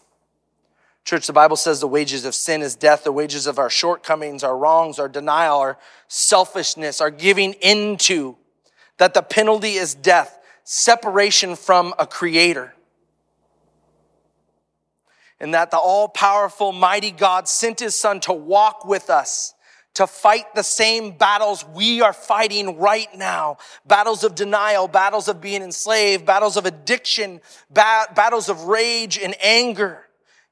Church, 1.04 1.26
the 1.26 1.32
Bible 1.32 1.56
says 1.56 1.80
the 1.80 1.88
wages 1.88 2.24
of 2.24 2.34
sin 2.34 2.62
is 2.62 2.76
death. 2.76 3.04
The 3.04 3.12
wages 3.12 3.46
of 3.46 3.58
our 3.58 3.70
shortcomings, 3.70 4.44
our 4.44 4.56
wrongs, 4.56 4.98
our 4.98 5.08
denial, 5.08 5.58
our 5.58 5.78
selfishness, 6.08 7.00
our 7.00 7.10
giving 7.10 7.54
into, 7.54 8.36
that 8.98 9.14
the 9.14 9.22
penalty 9.22 9.72
is 9.72 9.94
death, 9.94 10.38
separation 10.64 11.56
from 11.56 11.92
a 11.98 12.06
creator. 12.06 12.74
And 15.40 15.54
that 15.54 15.72
the 15.72 15.78
all 15.78 16.08
powerful, 16.08 16.70
mighty 16.70 17.10
God 17.10 17.48
sent 17.48 17.80
his 17.80 17.96
son 17.96 18.20
to 18.20 18.32
walk 18.32 18.84
with 18.84 19.10
us 19.10 19.54
to 19.94 20.06
fight 20.06 20.54
the 20.54 20.62
same 20.62 21.10
battles 21.10 21.64
we 21.74 22.00
are 22.00 22.12
fighting 22.12 22.78
right 22.78 23.08
now. 23.16 23.58
Battles 23.86 24.24
of 24.24 24.34
denial, 24.34 24.88
battles 24.88 25.28
of 25.28 25.40
being 25.40 25.62
enslaved, 25.62 26.24
battles 26.24 26.56
of 26.56 26.64
addiction, 26.64 27.40
ba- 27.70 28.06
battles 28.14 28.48
of 28.48 28.62
rage 28.64 29.18
and 29.18 29.34
anger. 29.42 30.06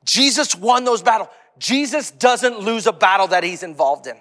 Jesus 0.04 0.54
won 0.54 0.84
those 0.84 1.02
battles. 1.02 1.28
Jesus 1.58 2.10
doesn't 2.10 2.60
lose 2.60 2.86
a 2.86 2.92
battle 2.92 3.28
that 3.28 3.44
he's 3.44 3.62
involved 3.62 4.06
in. 4.06 4.16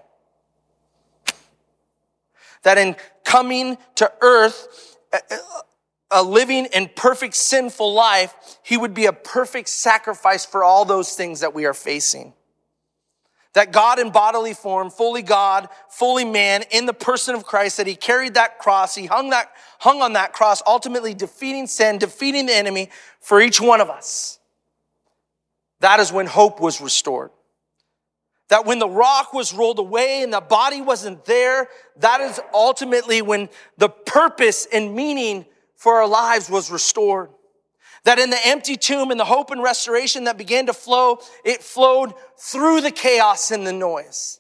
That 2.64 2.78
in 2.78 2.96
coming 3.24 3.78
to 3.96 4.12
earth, 4.22 4.98
a 6.12 6.24
living 6.24 6.68
and 6.74 6.94
perfect 6.96 7.36
sinful 7.36 7.94
life, 7.94 8.34
he 8.64 8.76
would 8.76 8.94
be 8.94 9.06
a 9.06 9.14
perfect 9.14 9.70
sacrifice 9.70 10.46
for 10.46 10.64
all 10.64 10.84
those 10.84 11.14
things 11.14 11.40
that 11.40 11.54
we 11.54 11.66
are 11.66 11.74
facing. 11.74 12.34
That 13.54 13.72
God 13.72 14.00
in 14.00 14.12
bodily 14.12 14.54
form, 14.54 14.90
fully 14.90 15.22
God, 15.22 15.70
fully 15.90 16.26
man, 16.26 16.64
in 16.72 16.86
the 16.86 16.94
person 16.94 17.34
of 17.36 17.46
Christ, 17.46 17.78
that 17.78 17.88
he 17.88 17.96
carried 17.96 18.36
that 18.36 18.60
cross, 18.60 18.96
he 18.96 19.06
hung 19.06 19.32
that, 19.32 19.52
hung 19.80 20.02
on 20.02 20.14
that 20.14 20.34
cross, 20.34 20.62
ultimately 20.68 21.14
defeating 21.14 21.66
sin, 21.66 21.98
defeating 21.98 22.46
the 22.46 22.56
enemy 22.56 22.90
for 23.20 23.42
each 23.42 23.60
one 23.60 23.82
of 23.82 23.90
us. 23.90 24.39
That 25.82 26.00
is 26.00 26.12
when 26.12 26.26
hope 26.26 26.60
was 26.60 26.82
restored. 26.82 27.32
That 28.50 28.66
when 28.66 28.80
the 28.80 28.90
rock 28.90 29.34
was 29.34 29.54
rolled 29.54 29.80
away 29.80 30.24
and 30.24 30.34
the 30.34 30.42
body 30.42 30.82
wasn't 30.82 31.24
there, 31.26 31.68
that 31.98 32.20
is 32.22 32.40
ultimately 32.54 33.22
when 33.22 33.50
the 33.78 33.90
purpose 33.90 34.68
and 34.72 34.96
meaning 34.96 35.46
for 35.78 35.96
our 35.96 36.08
lives 36.08 36.50
was 36.50 36.72
restored. 36.72 37.30
That 38.06 38.18
in 38.18 38.30
the 38.30 38.40
empty 38.48 38.76
tomb 38.76 39.12
and 39.12 39.20
the 39.20 39.26
hope 39.26 39.52
and 39.52 39.62
restoration 39.62 40.24
that 40.24 40.38
began 40.38 40.66
to 40.66 40.74
flow, 40.74 41.20
it 41.46 41.62
flowed 41.62 42.14
through 42.38 42.82
the 42.82 42.92
chaos 42.92 43.52
and 43.52 43.68
the 43.68 43.74
noise. 43.74 44.40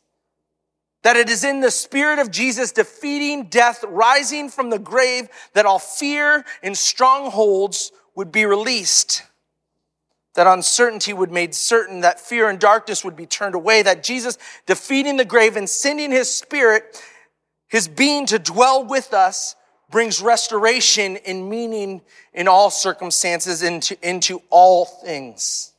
That 1.03 1.15
it 1.15 1.29
is 1.29 1.43
in 1.43 1.61
the 1.61 1.71
spirit 1.71 2.19
of 2.19 2.31
Jesus 2.31 2.71
defeating 2.71 3.45
death, 3.45 3.83
rising 3.87 4.49
from 4.49 4.69
the 4.69 4.79
grave, 4.79 5.29
that 5.53 5.65
all 5.65 5.79
fear 5.79 6.43
and 6.63 6.77
strongholds 6.77 7.91
would 8.15 8.31
be 8.31 8.45
released 8.45 9.23
that 10.35 10.47
uncertainty 10.47 11.11
would 11.11 11.31
made 11.31 11.55
certain, 11.55 12.01
that 12.01 12.19
fear 12.19 12.49
and 12.49 12.59
darkness 12.59 13.03
would 13.03 13.15
be 13.15 13.25
turned 13.25 13.55
away, 13.55 13.81
that 13.81 14.03
Jesus 14.03 14.37
defeating 14.65 15.17
the 15.17 15.25
grave 15.25 15.55
and 15.55 15.69
sending 15.69 16.11
his 16.11 16.31
spirit, 16.31 17.01
his 17.67 17.87
being 17.87 18.25
to 18.27 18.39
dwell 18.39 18.83
with 18.85 19.13
us, 19.13 19.55
brings 19.89 20.21
restoration 20.21 21.17
and 21.25 21.49
meaning 21.49 22.01
in 22.33 22.47
all 22.47 22.69
circumstances 22.69 23.63
into, 23.63 23.97
into 24.07 24.41
all 24.51 24.85
things. 24.85 25.73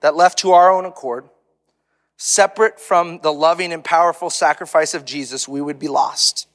That 0.00 0.16
left 0.16 0.40
to 0.40 0.50
our 0.50 0.72
own 0.72 0.84
accord, 0.84 1.28
separate 2.16 2.80
from 2.80 3.20
the 3.20 3.32
loving 3.32 3.72
and 3.72 3.84
powerful 3.84 4.30
sacrifice 4.30 4.94
of 4.94 5.04
Jesus, 5.04 5.46
we 5.46 5.60
would 5.60 5.78
be 5.78 5.88
lost. 5.88 6.48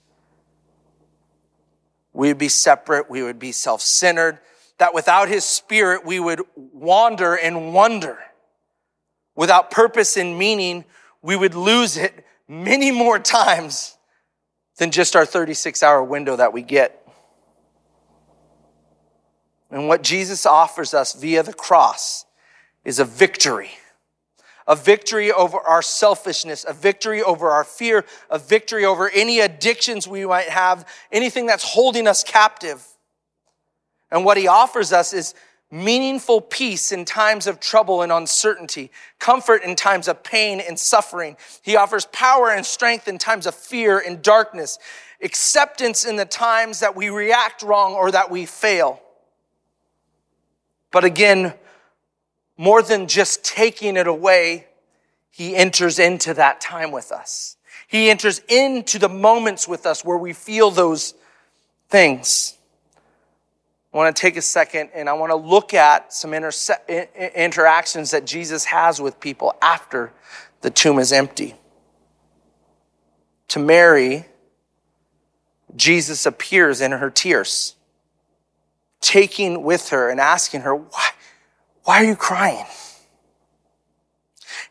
We 2.11 2.27
would 2.27 2.37
be 2.37 2.49
separate. 2.49 3.09
We 3.09 3.23
would 3.23 3.39
be 3.39 3.53
self-centered 3.53 4.39
that 4.79 4.93
without 4.93 5.29
his 5.29 5.45
spirit, 5.45 6.05
we 6.05 6.19
would 6.19 6.41
wander 6.55 7.35
and 7.35 7.73
wonder. 7.73 8.17
Without 9.35 9.71
purpose 9.71 10.17
and 10.17 10.37
meaning, 10.37 10.83
we 11.21 11.35
would 11.35 11.53
lose 11.53 11.95
it 11.95 12.25
many 12.47 12.91
more 12.91 13.19
times 13.19 13.97
than 14.77 14.91
just 14.91 15.15
our 15.15 15.25
36 15.25 15.83
hour 15.83 16.03
window 16.03 16.35
that 16.35 16.51
we 16.51 16.61
get. 16.61 17.07
And 19.69 19.87
what 19.87 20.01
Jesus 20.01 20.45
offers 20.45 20.93
us 20.93 21.13
via 21.13 21.43
the 21.43 21.53
cross 21.53 22.25
is 22.83 22.99
a 22.99 23.05
victory. 23.05 23.71
A 24.65 24.75
victory 24.75 25.31
over 25.31 25.59
our 25.59 25.81
selfishness, 25.81 26.65
a 26.67 26.73
victory 26.73 27.21
over 27.21 27.49
our 27.49 27.63
fear, 27.63 28.05
a 28.29 28.39
victory 28.39 28.85
over 28.85 29.09
any 29.09 29.39
addictions 29.39 30.07
we 30.07 30.25
might 30.25 30.49
have, 30.49 30.87
anything 31.11 31.47
that's 31.47 31.63
holding 31.63 32.07
us 32.07 32.23
captive. 32.23 32.85
And 34.11 34.25
what 34.25 34.37
he 34.37 34.47
offers 34.47 34.91
us 34.91 35.13
is 35.13 35.33
meaningful 35.71 36.41
peace 36.41 36.91
in 36.91 37.05
times 37.05 37.45
of 37.45 37.59
trouble 37.59 38.01
and 38.01 38.11
uncertainty, 38.11 38.91
comfort 39.19 39.63
in 39.63 39.75
times 39.75 40.07
of 40.07 40.23
pain 40.23 40.59
and 40.59 40.79
suffering. 40.79 41.37
He 41.61 41.75
offers 41.75 42.05
power 42.07 42.49
and 42.49 42.65
strength 42.65 43.07
in 43.07 43.17
times 43.17 43.45
of 43.45 43.53
fear 43.53 43.99
and 43.99 44.21
darkness, 44.21 44.79
acceptance 45.21 46.05
in 46.05 46.15
the 46.15 46.25
times 46.25 46.79
that 46.79 46.95
we 46.95 47.09
react 47.09 47.61
wrong 47.61 47.93
or 47.93 48.11
that 48.11 48.31
we 48.31 48.45
fail. 48.45 49.01
But 50.91 51.03
again, 51.03 51.53
more 52.57 52.81
than 52.81 53.07
just 53.07 53.43
taking 53.43 53.95
it 53.95 54.07
away, 54.07 54.67
he 55.29 55.55
enters 55.55 55.99
into 55.99 56.33
that 56.33 56.59
time 56.59 56.91
with 56.91 57.11
us. 57.11 57.57
He 57.87 58.09
enters 58.09 58.39
into 58.49 58.99
the 58.99 59.09
moments 59.09 59.67
with 59.67 59.85
us 59.85 60.03
where 60.03 60.17
we 60.17 60.33
feel 60.33 60.71
those 60.71 61.13
things. 61.89 62.58
I 63.93 63.97
want 63.97 64.15
to 64.15 64.21
take 64.21 64.37
a 64.37 64.41
second 64.41 64.91
and 64.93 65.09
I 65.09 65.13
want 65.13 65.31
to 65.31 65.35
look 65.35 65.73
at 65.73 66.13
some 66.13 66.31
interse- 66.31 67.33
interactions 67.35 68.11
that 68.11 68.25
Jesus 68.25 68.65
has 68.65 69.01
with 69.01 69.19
people 69.19 69.55
after 69.61 70.13
the 70.61 70.69
tomb 70.69 70.99
is 70.99 71.11
empty. 71.11 71.55
To 73.49 73.59
Mary, 73.59 74.25
Jesus 75.75 76.25
appears 76.25 76.81
in 76.81 76.91
her 76.91 77.09
tears, 77.09 77.75
taking 79.01 79.63
with 79.63 79.89
her 79.89 80.09
and 80.09 80.19
asking 80.19 80.61
her, 80.61 80.75
why, 80.75 81.09
why 81.83 82.03
are 82.03 82.05
you 82.05 82.15
crying? 82.15 82.65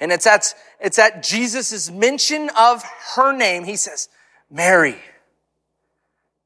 And 0.00 0.12
it's 0.12 0.28
at, 0.28 0.54
it's 0.80 0.98
at 0.98 1.24
Jesus' 1.24 1.90
mention 1.90 2.50
of 2.56 2.84
her 3.16 3.36
name. 3.36 3.64
He 3.64 3.74
says, 3.74 4.08
Mary 4.48 4.98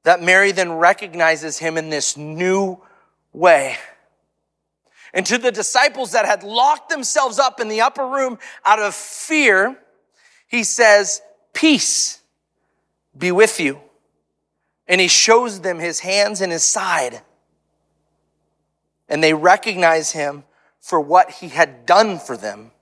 that 0.05 0.23
Mary 0.23 0.53
then 0.53 0.73
recognizes 0.73 1.59
him 1.59 1.77
in 1.77 1.91
this 1.91 2.17
new 2.17 2.81
way. 3.33 3.77
And 5.15 5.27
to 5.27 5.38
the 5.38 5.53
disciples 5.53 6.12
that 6.12 6.25
had 6.25 6.43
locked 6.43 6.88
themselves 6.88 7.38
up 7.38 7.61
in 7.61 7.69
the 7.69 7.83
upper 7.83 8.07
room 8.07 8.38
out 8.65 8.79
of 8.79 8.95
fear, 8.95 9.79
he 10.49 10.65
says, 10.65 11.21
peace 11.53 12.21
be 13.17 13.31
with 13.31 13.61
you. 13.61 13.79
And 14.88 15.01
he 15.01 15.09
shows 15.09 15.61
them 15.61 15.79
his 15.79 16.01
hands 16.01 16.41
and 16.41 16.51
his 16.51 16.65
side. 16.65 17.23
And 19.09 19.23
they 19.23 19.35
recognize 19.35 20.12
him 20.12 20.45
for 20.81 21.01
what 21.01 21.31
he 21.31 21.49
had 21.49 21.87
done 21.87 22.19
for 22.19 22.37
them. 22.37 22.73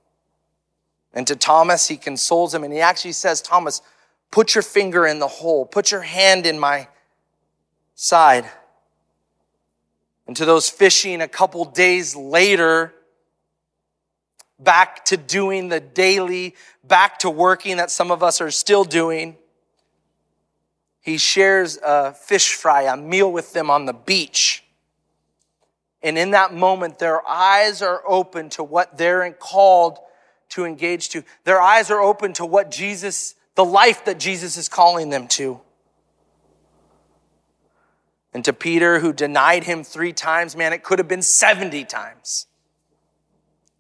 And 1.13 1.27
to 1.27 1.37
Thomas, 1.37 1.89
he 1.89 1.97
consoles 1.97 2.55
him 2.55 2.63
and 2.63 2.73
he 2.73 2.81
actually 2.81 3.13
says, 3.13 3.43
Thomas, 3.43 3.83
put 4.31 4.55
your 4.55 4.63
finger 4.63 5.07
in 5.07 5.19
the 5.19 5.27
hole, 5.27 5.67
put 5.67 5.91
your 5.91 6.03
hand 6.03 6.47
in 6.47 6.59
my 6.59 6.89
side. 8.03 8.49
And 10.27 10.35
to 10.37 10.47
those 10.47 10.71
fishing 10.71 11.21
a 11.21 11.29
couple 11.29 11.67
days 11.67 12.17
later, 12.17 12.95
back 14.59 15.05
to 15.07 15.19
doing 15.19 15.69
the 15.69 15.81
daily, 15.81 16.55
back 16.83 17.19
to 17.19 17.29
working 17.29 17.77
that 17.77 17.91
some 17.91 18.11
of 18.11 18.23
us 18.23 18.41
are 18.41 18.51
still 18.51 18.85
doing. 18.85 19.37
He 21.03 21.19
shares 21.19 21.79
a 21.85 22.15
fish 22.15 22.55
fry, 22.55 22.83
a 22.83 22.97
meal 22.97 23.31
with 23.31 23.53
them 23.53 23.71
on 23.71 23.85
the 23.85 23.93
beach. 23.93 24.65
And 26.03 26.17
in 26.17 26.31
that 26.31 26.55
moment, 26.55 26.99
their 26.99 27.27
eyes 27.29 27.83
are 27.83 28.03
open 28.07 28.49
to 28.51 28.65
what 28.65 28.97
they're 28.97 29.31
called 29.33 29.99
to 30.51 30.65
engage 30.65 31.11
to. 31.11 31.23
Their 31.45 31.61
eyes 31.61 31.91
are 31.91 32.01
open 32.01 32.33
to 32.35 32.47
what 32.47 32.71
Jesus, 32.71 33.35
the 33.57 33.65
life 33.65 34.07
that 34.07 34.19
Jesus 34.19 34.57
is 34.57 34.71
calling 34.71 35.11
them 35.11 35.29
to. 35.29 35.61
And 38.33 38.45
to 38.45 38.53
Peter, 38.53 39.01
who 39.01 39.13
denied 39.13 39.65
him 39.65 39.83
three 39.83 40.13
times, 40.13 40.57
man, 40.57 40.73
it 40.73 40.83
could 40.83 40.99
have 40.99 41.09
been 41.09 41.23
70 41.23 41.85
times. 41.85 42.47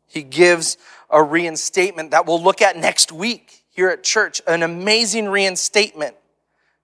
He 0.07 0.23
gives 0.23 0.77
a 1.09 1.23
reinstatement 1.23 2.11
that 2.11 2.27
we'll 2.27 2.43
look 2.43 2.61
at 2.61 2.77
next 2.77 3.13
week 3.13 3.65
here 3.71 3.89
at 3.89 4.03
church, 4.03 4.43
an 4.47 4.63
amazing 4.63 5.29
reinstatement 5.29 6.17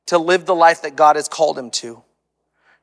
to 0.07 0.19
live 0.19 0.47
the 0.47 0.55
life 0.55 0.83
that 0.83 0.95
God 0.95 1.17
has 1.17 1.29
called 1.29 1.59
him 1.59 1.71
to. 1.73 2.03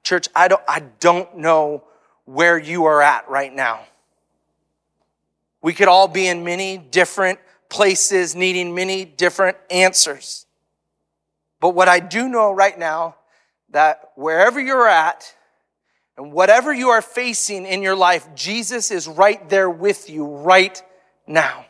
Church, 0.04 0.28
I 0.36 0.50
don't, 0.50 0.62
I 0.68 0.84
don't 1.00 1.38
know 1.38 1.84
where 2.26 2.58
you 2.58 2.86
are 2.86 3.02
at 3.02 3.30
right 3.30 3.54
now. 3.54 3.86
We 5.62 5.74
could 5.74 5.88
all 5.88 6.10
be 6.10 6.28
in 6.28 6.44
many 6.44 6.78
different 6.78 7.40
places, 7.70 8.36
needing 8.36 8.76
many 8.76 9.06
different 9.06 9.58
answers. 9.72 10.46
But 11.62 11.70
what 11.70 11.88
I 11.88 12.02
do 12.02 12.28
know 12.28 12.52
right 12.52 12.78
now, 12.78 13.16
that 13.74 14.12
wherever 14.16 14.60
you're 14.60 14.88
at, 14.88 15.36
and 16.16 16.32
whatever 16.32 16.72
you 16.72 16.90
are 16.90 17.02
facing 17.02 17.66
in 17.66 17.82
your 17.82 17.96
life, 17.96 18.28
Jesus 18.36 18.92
is 18.92 19.08
right 19.08 19.50
there 19.50 19.70
with 19.70 20.10
you 20.10 20.26
right 20.26 20.82
now. 21.26 21.66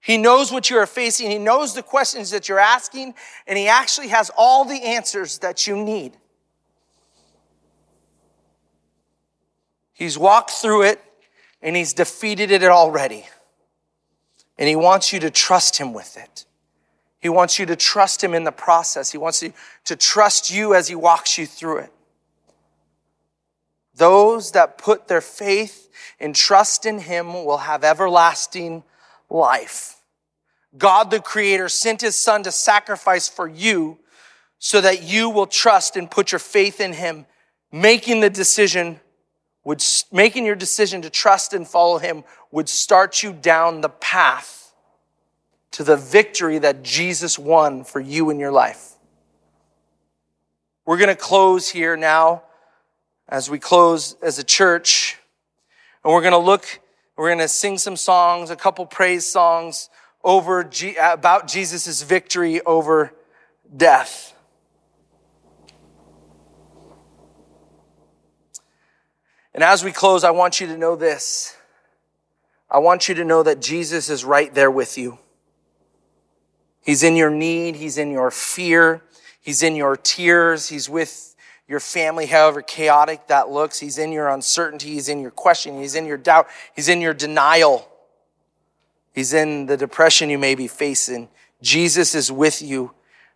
He 0.00 0.16
knows 0.16 0.50
what 0.50 0.70
you 0.70 0.78
are 0.78 0.86
facing. 0.86 1.30
He 1.30 1.38
knows 1.38 1.74
the 1.74 1.82
questions 1.82 2.30
that 2.30 2.48
you're 2.48 2.58
asking, 2.58 3.14
and 3.46 3.58
he 3.58 3.68
actually 3.68 4.08
has 4.08 4.30
all 4.38 4.64
the 4.64 4.82
answers 4.82 5.38
that 5.40 5.66
you 5.66 5.76
need. 5.76 6.16
He's 9.92 10.16
walked 10.16 10.50
through 10.50 10.82
it 10.82 11.02
and 11.60 11.76
he's 11.76 11.92
defeated 11.92 12.50
it 12.50 12.62
already. 12.62 13.26
And 14.58 14.68
he 14.68 14.76
wants 14.76 15.12
you 15.12 15.20
to 15.20 15.30
trust 15.30 15.76
him 15.76 15.92
with 15.92 16.16
it. 16.16 16.45
He 17.20 17.28
wants 17.28 17.58
you 17.58 17.66
to 17.66 17.76
trust 17.76 18.22
him 18.22 18.34
in 18.34 18.44
the 18.44 18.52
process. 18.52 19.10
He 19.10 19.18
wants 19.18 19.42
you 19.42 19.52
to 19.84 19.96
trust 19.96 20.50
you 20.50 20.74
as 20.74 20.88
he 20.88 20.94
walks 20.94 21.38
you 21.38 21.46
through 21.46 21.78
it. 21.78 21.92
Those 23.94 24.52
that 24.52 24.76
put 24.78 25.08
their 25.08 25.22
faith 25.22 25.88
and 26.20 26.34
trust 26.34 26.84
in 26.84 26.98
him 26.98 27.32
will 27.32 27.58
have 27.58 27.82
everlasting 27.82 28.84
life. 29.30 29.96
God 30.76 31.10
the 31.10 31.20
creator 31.20 31.70
sent 31.70 32.02
his 32.02 32.16
son 32.16 32.42
to 32.42 32.52
sacrifice 32.52 33.28
for 33.28 33.48
you 33.48 33.98
so 34.58 34.80
that 34.80 35.02
you 35.02 35.30
will 35.30 35.46
trust 35.46 35.96
and 35.96 36.10
put 36.10 36.32
your 36.32 36.38
faith 36.38 36.80
in 36.80 36.92
him, 36.92 37.24
making 37.72 38.20
the 38.20 38.30
decision 38.30 39.00
would, 39.64 39.82
making 40.12 40.44
your 40.44 40.54
decision 40.54 41.02
to 41.02 41.10
trust 41.10 41.54
and 41.54 41.66
follow 41.66 41.98
him 41.98 42.24
would 42.50 42.68
start 42.68 43.22
you 43.22 43.32
down 43.32 43.80
the 43.80 43.88
path 43.88 44.65
to 45.76 45.84
the 45.84 45.94
victory 45.94 46.58
that 46.58 46.82
Jesus 46.82 47.38
won 47.38 47.84
for 47.84 48.00
you 48.00 48.30
in 48.30 48.38
your 48.38 48.50
life. 48.50 48.94
We're 50.86 50.96
going 50.96 51.10
to 51.10 51.14
close 51.14 51.68
here 51.68 51.98
now 51.98 52.44
as 53.28 53.50
we 53.50 53.58
close 53.58 54.16
as 54.22 54.38
a 54.38 54.42
church. 54.42 55.18
And 56.02 56.14
we're 56.14 56.22
going 56.22 56.32
to 56.32 56.38
look, 56.38 56.80
we're 57.14 57.28
going 57.28 57.40
to 57.40 57.48
sing 57.48 57.76
some 57.76 57.94
songs, 57.94 58.48
a 58.48 58.56
couple 58.56 58.86
praise 58.86 59.26
songs 59.26 59.90
over 60.24 60.64
G, 60.64 60.96
about 60.96 61.46
Jesus' 61.46 62.00
victory 62.00 62.62
over 62.62 63.12
death. 63.76 64.34
And 69.52 69.62
as 69.62 69.84
we 69.84 69.92
close, 69.92 70.24
I 70.24 70.30
want 70.30 70.58
you 70.58 70.68
to 70.68 70.78
know 70.78 70.96
this. 70.96 71.54
I 72.70 72.78
want 72.78 73.10
you 73.10 73.14
to 73.16 73.24
know 73.26 73.42
that 73.42 73.60
Jesus 73.60 74.08
is 74.08 74.24
right 74.24 74.54
there 74.54 74.70
with 74.70 74.96
you. 74.96 75.18
He's 76.86 77.02
in 77.02 77.16
your 77.16 77.30
need. 77.30 77.74
He's 77.74 77.98
in 77.98 78.12
your 78.12 78.30
fear. 78.30 79.02
He's 79.40 79.64
in 79.64 79.74
your 79.74 79.96
tears. 79.96 80.68
He's 80.68 80.88
with 80.88 81.34
your 81.66 81.80
family, 81.80 82.26
however 82.26 82.62
chaotic 82.62 83.26
that 83.26 83.50
looks. 83.50 83.80
He's 83.80 83.98
in 83.98 84.12
your 84.12 84.28
uncertainty. 84.28 84.90
He's 84.92 85.08
in 85.08 85.20
your 85.20 85.32
question. 85.32 85.80
He's 85.80 85.96
in 85.96 86.06
your 86.06 86.16
doubt. 86.16 86.46
He's 86.76 86.88
in 86.88 87.00
your 87.00 87.12
denial. 87.12 87.88
He's 89.12 89.34
in 89.34 89.66
the 89.66 89.76
depression 89.76 90.30
you 90.30 90.38
may 90.38 90.54
be 90.54 90.68
facing. 90.68 91.28
Jesus 91.60 92.14
is 92.14 92.30
with 92.30 92.62
you. 92.62 92.92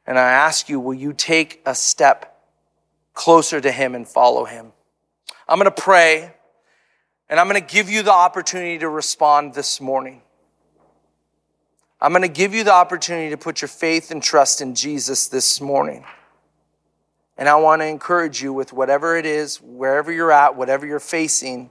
And 0.06 0.16
I 0.16 0.30
ask 0.30 0.68
you, 0.68 0.78
will 0.78 0.94
you 0.94 1.12
take 1.12 1.60
a 1.66 1.74
step 1.74 2.40
closer 3.14 3.60
to 3.60 3.72
him 3.72 3.96
and 3.96 4.06
follow 4.06 4.44
him? 4.44 4.70
I'm 5.48 5.58
going 5.58 5.64
to 5.64 5.82
pray 5.82 6.32
and 7.28 7.40
I'm 7.40 7.48
going 7.48 7.60
to 7.60 7.74
give 7.74 7.90
you 7.90 8.02
the 8.04 8.12
opportunity 8.12 8.78
to 8.78 8.88
respond 8.88 9.54
this 9.54 9.80
morning. 9.80 10.22
I'm 12.02 12.12
going 12.12 12.22
to 12.22 12.28
give 12.28 12.54
you 12.54 12.64
the 12.64 12.72
opportunity 12.72 13.30
to 13.30 13.36
put 13.36 13.60
your 13.60 13.68
faith 13.68 14.10
and 14.10 14.22
trust 14.22 14.62
in 14.62 14.74
Jesus 14.74 15.28
this 15.28 15.60
morning. 15.60 16.04
And 17.36 17.48
I 17.48 17.56
want 17.56 17.82
to 17.82 17.86
encourage 17.86 18.42
you 18.42 18.52
with 18.52 18.72
whatever 18.72 19.16
it 19.16 19.26
is, 19.26 19.60
wherever 19.60 20.10
you're 20.10 20.32
at, 20.32 20.56
whatever 20.56 20.86
you're 20.86 20.98
facing, 20.98 21.70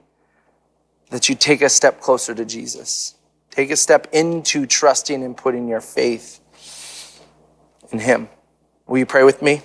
that 1.10 1.28
you 1.28 1.34
take 1.34 1.62
a 1.62 1.68
step 1.68 2.00
closer 2.00 2.34
to 2.34 2.44
Jesus. 2.44 3.16
Take 3.50 3.70
a 3.72 3.76
step 3.76 4.06
into 4.12 4.66
trusting 4.66 5.24
and 5.24 5.36
putting 5.36 5.66
your 5.66 5.80
faith 5.80 6.40
in 7.90 7.98
Him. 7.98 8.28
Will 8.86 8.98
you 8.98 9.06
pray 9.06 9.24
with 9.24 9.42
me? 9.42 9.62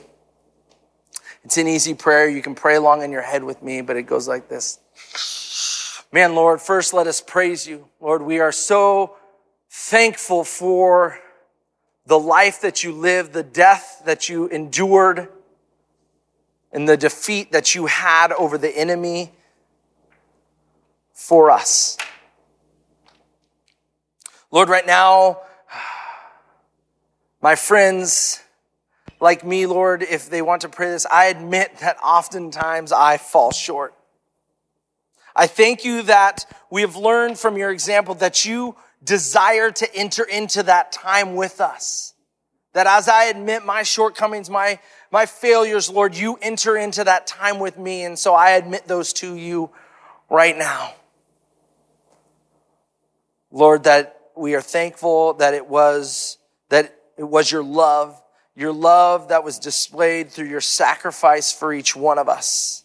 It's 1.43 1.57
an 1.57 1.67
easy 1.67 1.93
prayer. 1.93 2.27
You 2.27 2.41
can 2.41 2.55
pray 2.55 2.75
along 2.75 3.03
in 3.03 3.11
your 3.11 3.21
head 3.21 3.43
with 3.43 3.61
me, 3.61 3.81
but 3.81 3.97
it 3.97 4.03
goes 4.03 4.27
like 4.27 4.49
this. 4.49 4.79
Man, 6.11 6.33
Lord, 6.33 6.59
first 6.59 6.93
let 6.93 7.05
us 7.05 7.21
praise 7.21 7.67
you. 7.67 7.87
Lord, 7.99 8.23
we 8.23 8.39
are 8.39 8.51
so 8.51 9.17
thankful 9.77 10.45
for 10.45 11.19
the 12.05 12.17
life 12.17 12.61
that 12.61 12.81
you 12.81 12.93
lived, 12.93 13.33
the 13.33 13.43
death 13.43 14.01
that 14.05 14.29
you 14.29 14.47
endured, 14.47 15.27
and 16.71 16.87
the 16.87 16.95
defeat 16.95 17.51
that 17.51 17.75
you 17.75 17.85
had 17.85 18.31
over 18.31 18.57
the 18.57 18.69
enemy 18.69 19.33
for 21.13 21.51
us. 21.51 21.97
Lord, 24.49 24.69
right 24.69 24.87
now, 24.87 25.41
my 27.41 27.55
friends, 27.55 28.41
like 29.19 29.43
me, 29.43 29.65
Lord, 29.65 30.03
if 30.03 30.29
they 30.29 30.41
want 30.41 30.61
to 30.61 30.69
pray 30.69 30.89
this, 30.89 31.05
I 31.05 31.25
admit 31.25 31.79
that 31.79 31.97
oftentimes 32.01 32.93
I 32.93 33.17
fall 33.17 33.51
short. 33.51 33.93
I 35.35 35.47
thank 35.47 35.83
you 35.83 36.01
that 36.03 36.45
we 36.71 36.79
have 36.79 36.95
learned 36.95 37.37
from 37.37 37.57
your 37.57 37.71
example 37.71 38.15
that 38.15 38.45
you 38.45 38.77
desire 39.05 39.71
to 39.71 39.95
enter 39.95 40.23
into 40.23 40.63
that 40.63 40.91
time 40.91 41.35
with 41.35 41.61
us. 41.61 42.13
That 42.73 42.87
as 42.87 43.07
I 43.07 43.25
admit 43.25 43.65
my 43.65 43.83
shortcomings, 43.83 44.49
my, 44.49 44.79
my 45.11 45.25
failures, 45.25 45.89
Lord, 45.89 46.15
you 46.15 46.37
enter 46.41 46.75
into 46.75 47.03
that 47.05 47.25
time 47.25 47.59
with 47.59 47.77
me. 47.77 48.03
And 48.03 48.19
so 48.19 48.33
I 48.33 48.51
admit 48.51 48.85
those 48.85 49.13
to 49.13 49.35
you 49.35 49.69
right 50.29 50.57
now. 50.57 50.93
Lord, 53.51 53.85
that 53.85 54.19
we 54.35 54.55
are 54.55 54.61
thankful 54.61 55.35
that 55.35 55.53
it 55.53 55.67
was, 55.67 56.37
that 56.67 56.93
it 57.17 57.23
was 57.23 57.49
your 57.49 57.63
love, 57.63 58.21
your 58.55 58.73
love 58.73 59.29
that 59.29 59.45
was 59.45 59.59
displayed 59.59 60.29
through 60.29 60.47
your 60.47 60.61
sacrifice 60.61 61.53
for 61.53 61.73
each 61.73 61.95
one 61.95 62.17
of 62.17 62.27
us. 62.27 62.83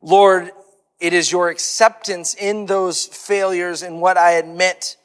Lord, 0.00 0.52
it 1.00 1.14
is 1.14 1.32
your 1.32 1.48
acceptance 1.48 2.34
in 2.34 2.66
those 2.66 3.06
failures 3.06 3.82
and 3.82 4.00
what 4.00 4.18
I 4.18 4.32
admit 4.32 4.96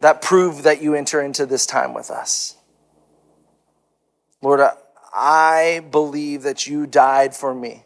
that 0.00 0.22
prove 0.22 0.64
that 0.64 0.82
you 0.82 0.94
enter 0.94 1.20
into 1.20 1.46
this 1.46 1.66
time 1.66 1.94
with 1.94 2.10
us. 2.10 2.56
Lord, 4.42 4.60
I 5.14 5.82
believe 5.90 6.42
that 6.42 6.66
you 6.66 6.86
died 6.86 7.34
for 7.34 7.54
me. 7.54 7.84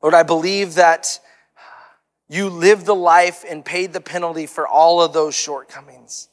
Lord, 0.00 0.14
I 0.14 0.22
believe 0.22 0.74
that 0.74 1.18
you 2.28 2.48
lived 2.48 2.86
the 2.86 2.94
life 2.94 3.44
and 3.48 3.64
paid 3.64 3.92
the 3.92 4.00
penalty 4.00 4.46
for 4.46 4.66
all 4.66 5.02
of 5.02 5.12
those 5.12 5.34
shortcomings. 5.34 6.28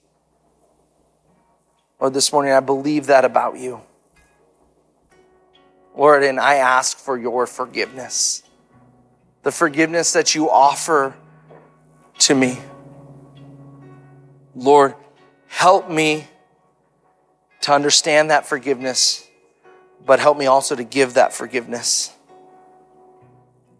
Lord, 1.99 2.13
this 2.13 2.31
morning 2.31 2.51
I 2.53 2.59
believe 2.59 3.07
that 3.07 3.25
about 3.25 3.57
you. 3.57 3.81
Lord, 5.95 6.23
and 6.23 6.39
I 6.39 6.55
ask 6.55 6.97
for 6.97 7.17
your 7.17 7.45
forgiveness. 7.47 8.43
The 9.43 9.51
forgiveness 9.51 10.13
that 10.13 10.35
you 10.35 10.49
offer 10.49 11.15
to 12.19 12.35
me. 12.35 12.59
Lord, 14.55 14.95
help 15.47 15.89
me 15.89 16.27
to 17.61 17.73
understand 17.73 18.31
that 18.31 18.45
forgiveness, 18.45 19.27
but 20.05 20.19
help 20.19 20.37
me 20.37 20.45
also 20.45 20.75
to 20.75 20.83
give 20.83 21.15
that 21.15 21.33
forgiveness. 21.33 22.11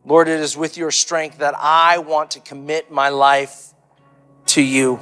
Lord, 0.06 0.28
it 0.28 0.40
is 0.40 0.58
with 0.58 0.78
your 0.78 0.92
strength 0.92 1.40
that 1.40 1.54
I 1.58 2.00
want 2.00 2.32
to 2.32 2.40
commit 2.40 2.92
my 2.92 3.10
life 3.10 3.74
to 4.48 4.62
you. 4.62 5.00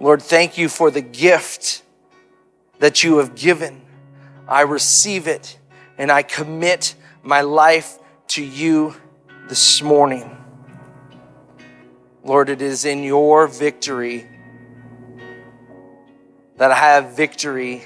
Lord, 0.00 0.22
thank 0.22 0.56
you 0.56 0.68
for 0.68 0.90
the 0.90 1.00
gift 1.00 1.82
that 2.78 3.02
you 3.02 3.18
have 3.18 3.34
given. 3.34 3.82
I 4.48 4.62
receive 4.62 5.28
it 5.28 5.58
and 5.98 6.10
I 6.10 6.22
commit 6.22 6.94
my 7.22 7.42
life 7.42 7.98
to 8.28 8.42
you 8.42 8.96
this 9.48 9.82
morning. 9.82 10.36
Lord, 12.24 12.48
it 12.48 12.62
is 12.62 12.86
in 12.86 13.02
your 13.02 13.46
victory 13.46 14.26
that 16.56 16.70
I 16.70 16.74
have 16.74 17.14
victory 17.14 17.84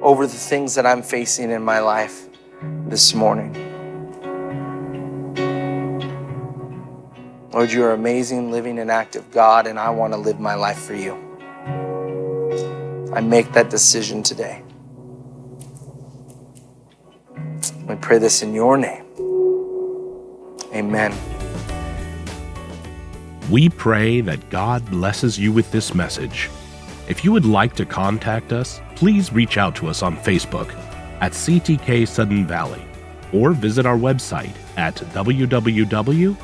over 0.00 0.26
the 0.26 0.36
things 0.36 0.74
that 0.74 0.86
I'm 0.86 1.02
facing 1.02 1.50
in 1.50 1.62
my 1.62 1.80
life 1.80 2.26
this 2.86 3.14
morning. 3.14 3.54
Lord, 7.52 7.70
you're 7.70 7.92
amazing, 7.92 8.50
living, 8.50 8.78
and 8.78 8.90
active 8.90 9.30
God, 9.30 9.66
and 9.66 9.78
I 9.78 9.90
want 9.90 10.12
to 10.14 10.18
live 10.18 10.40
my 10.40 10.54
life 10.54 10.78
for 10.78 10.94
you. 10.94 11.12
I 13.12 13.20
make 13.20 13.52
that 13.52 13.70
decision 13.70 14.22
today. 14.22 14.62
We 17.90 17.96
pray 17.96 18.18
this 18.18 18.42
in 18.42 18.54
your 18.54 18.76
name. 18.76 19.02
Amen. 20.72 21.12
We 23.50 23.68
pray 23.68 24.20
that 24.20 24.48
God 24.48 24.88
blesses 24.88 25.36
you 25.36 25.50
with 25.50 25.72
this 25.72 25.92
message. 25.92 26.48
If 27.08 27.24
you 27.24 27.32
would 27.32 27.44
like 27.44 27.74
to 27.74 27.84
contact 27.84 28.52
us, 28.52 28.80
please 28.94 29.32
reach 29.32 29.58
out 29.58 29.74
to 29.76 29.88
us 29.88 30.04
on 30.04 30.16
Facebook 30.16 30.72
at 31.20 31.32
CTK 31.32 32.06
Sudden 32.06 32.46
Valley 32.46 32.84
or 33.32 33.50
visit 33.50 33.86
our 33.86 33.96
website 33.96 34.54
at 34.76 34.94
www.ctk.church. 34.94 36.36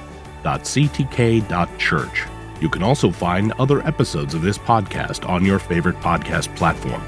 You 2.60 2.68
can 2.68 2.82
also 2.82 3.10
find 3.12 3.52
other 3.52 3.86
episodes 3.86 4.34
of 4.34 4.42
this 4.42 4.58
podcast 4.58 5.28
on 5.28 5.44
your 5.44 5.60
favorite 5.60 6.00
podcast 6.00 6.52
platform. 6.56 7.02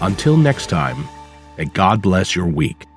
Until 0.00 0.36
next 0.36 0.66
time, 0.66 1.06
and 1.58 1.72
God 1.72 2.02
bless 2.02 2.34
your 2.34 2.46
week. 2.46 2.88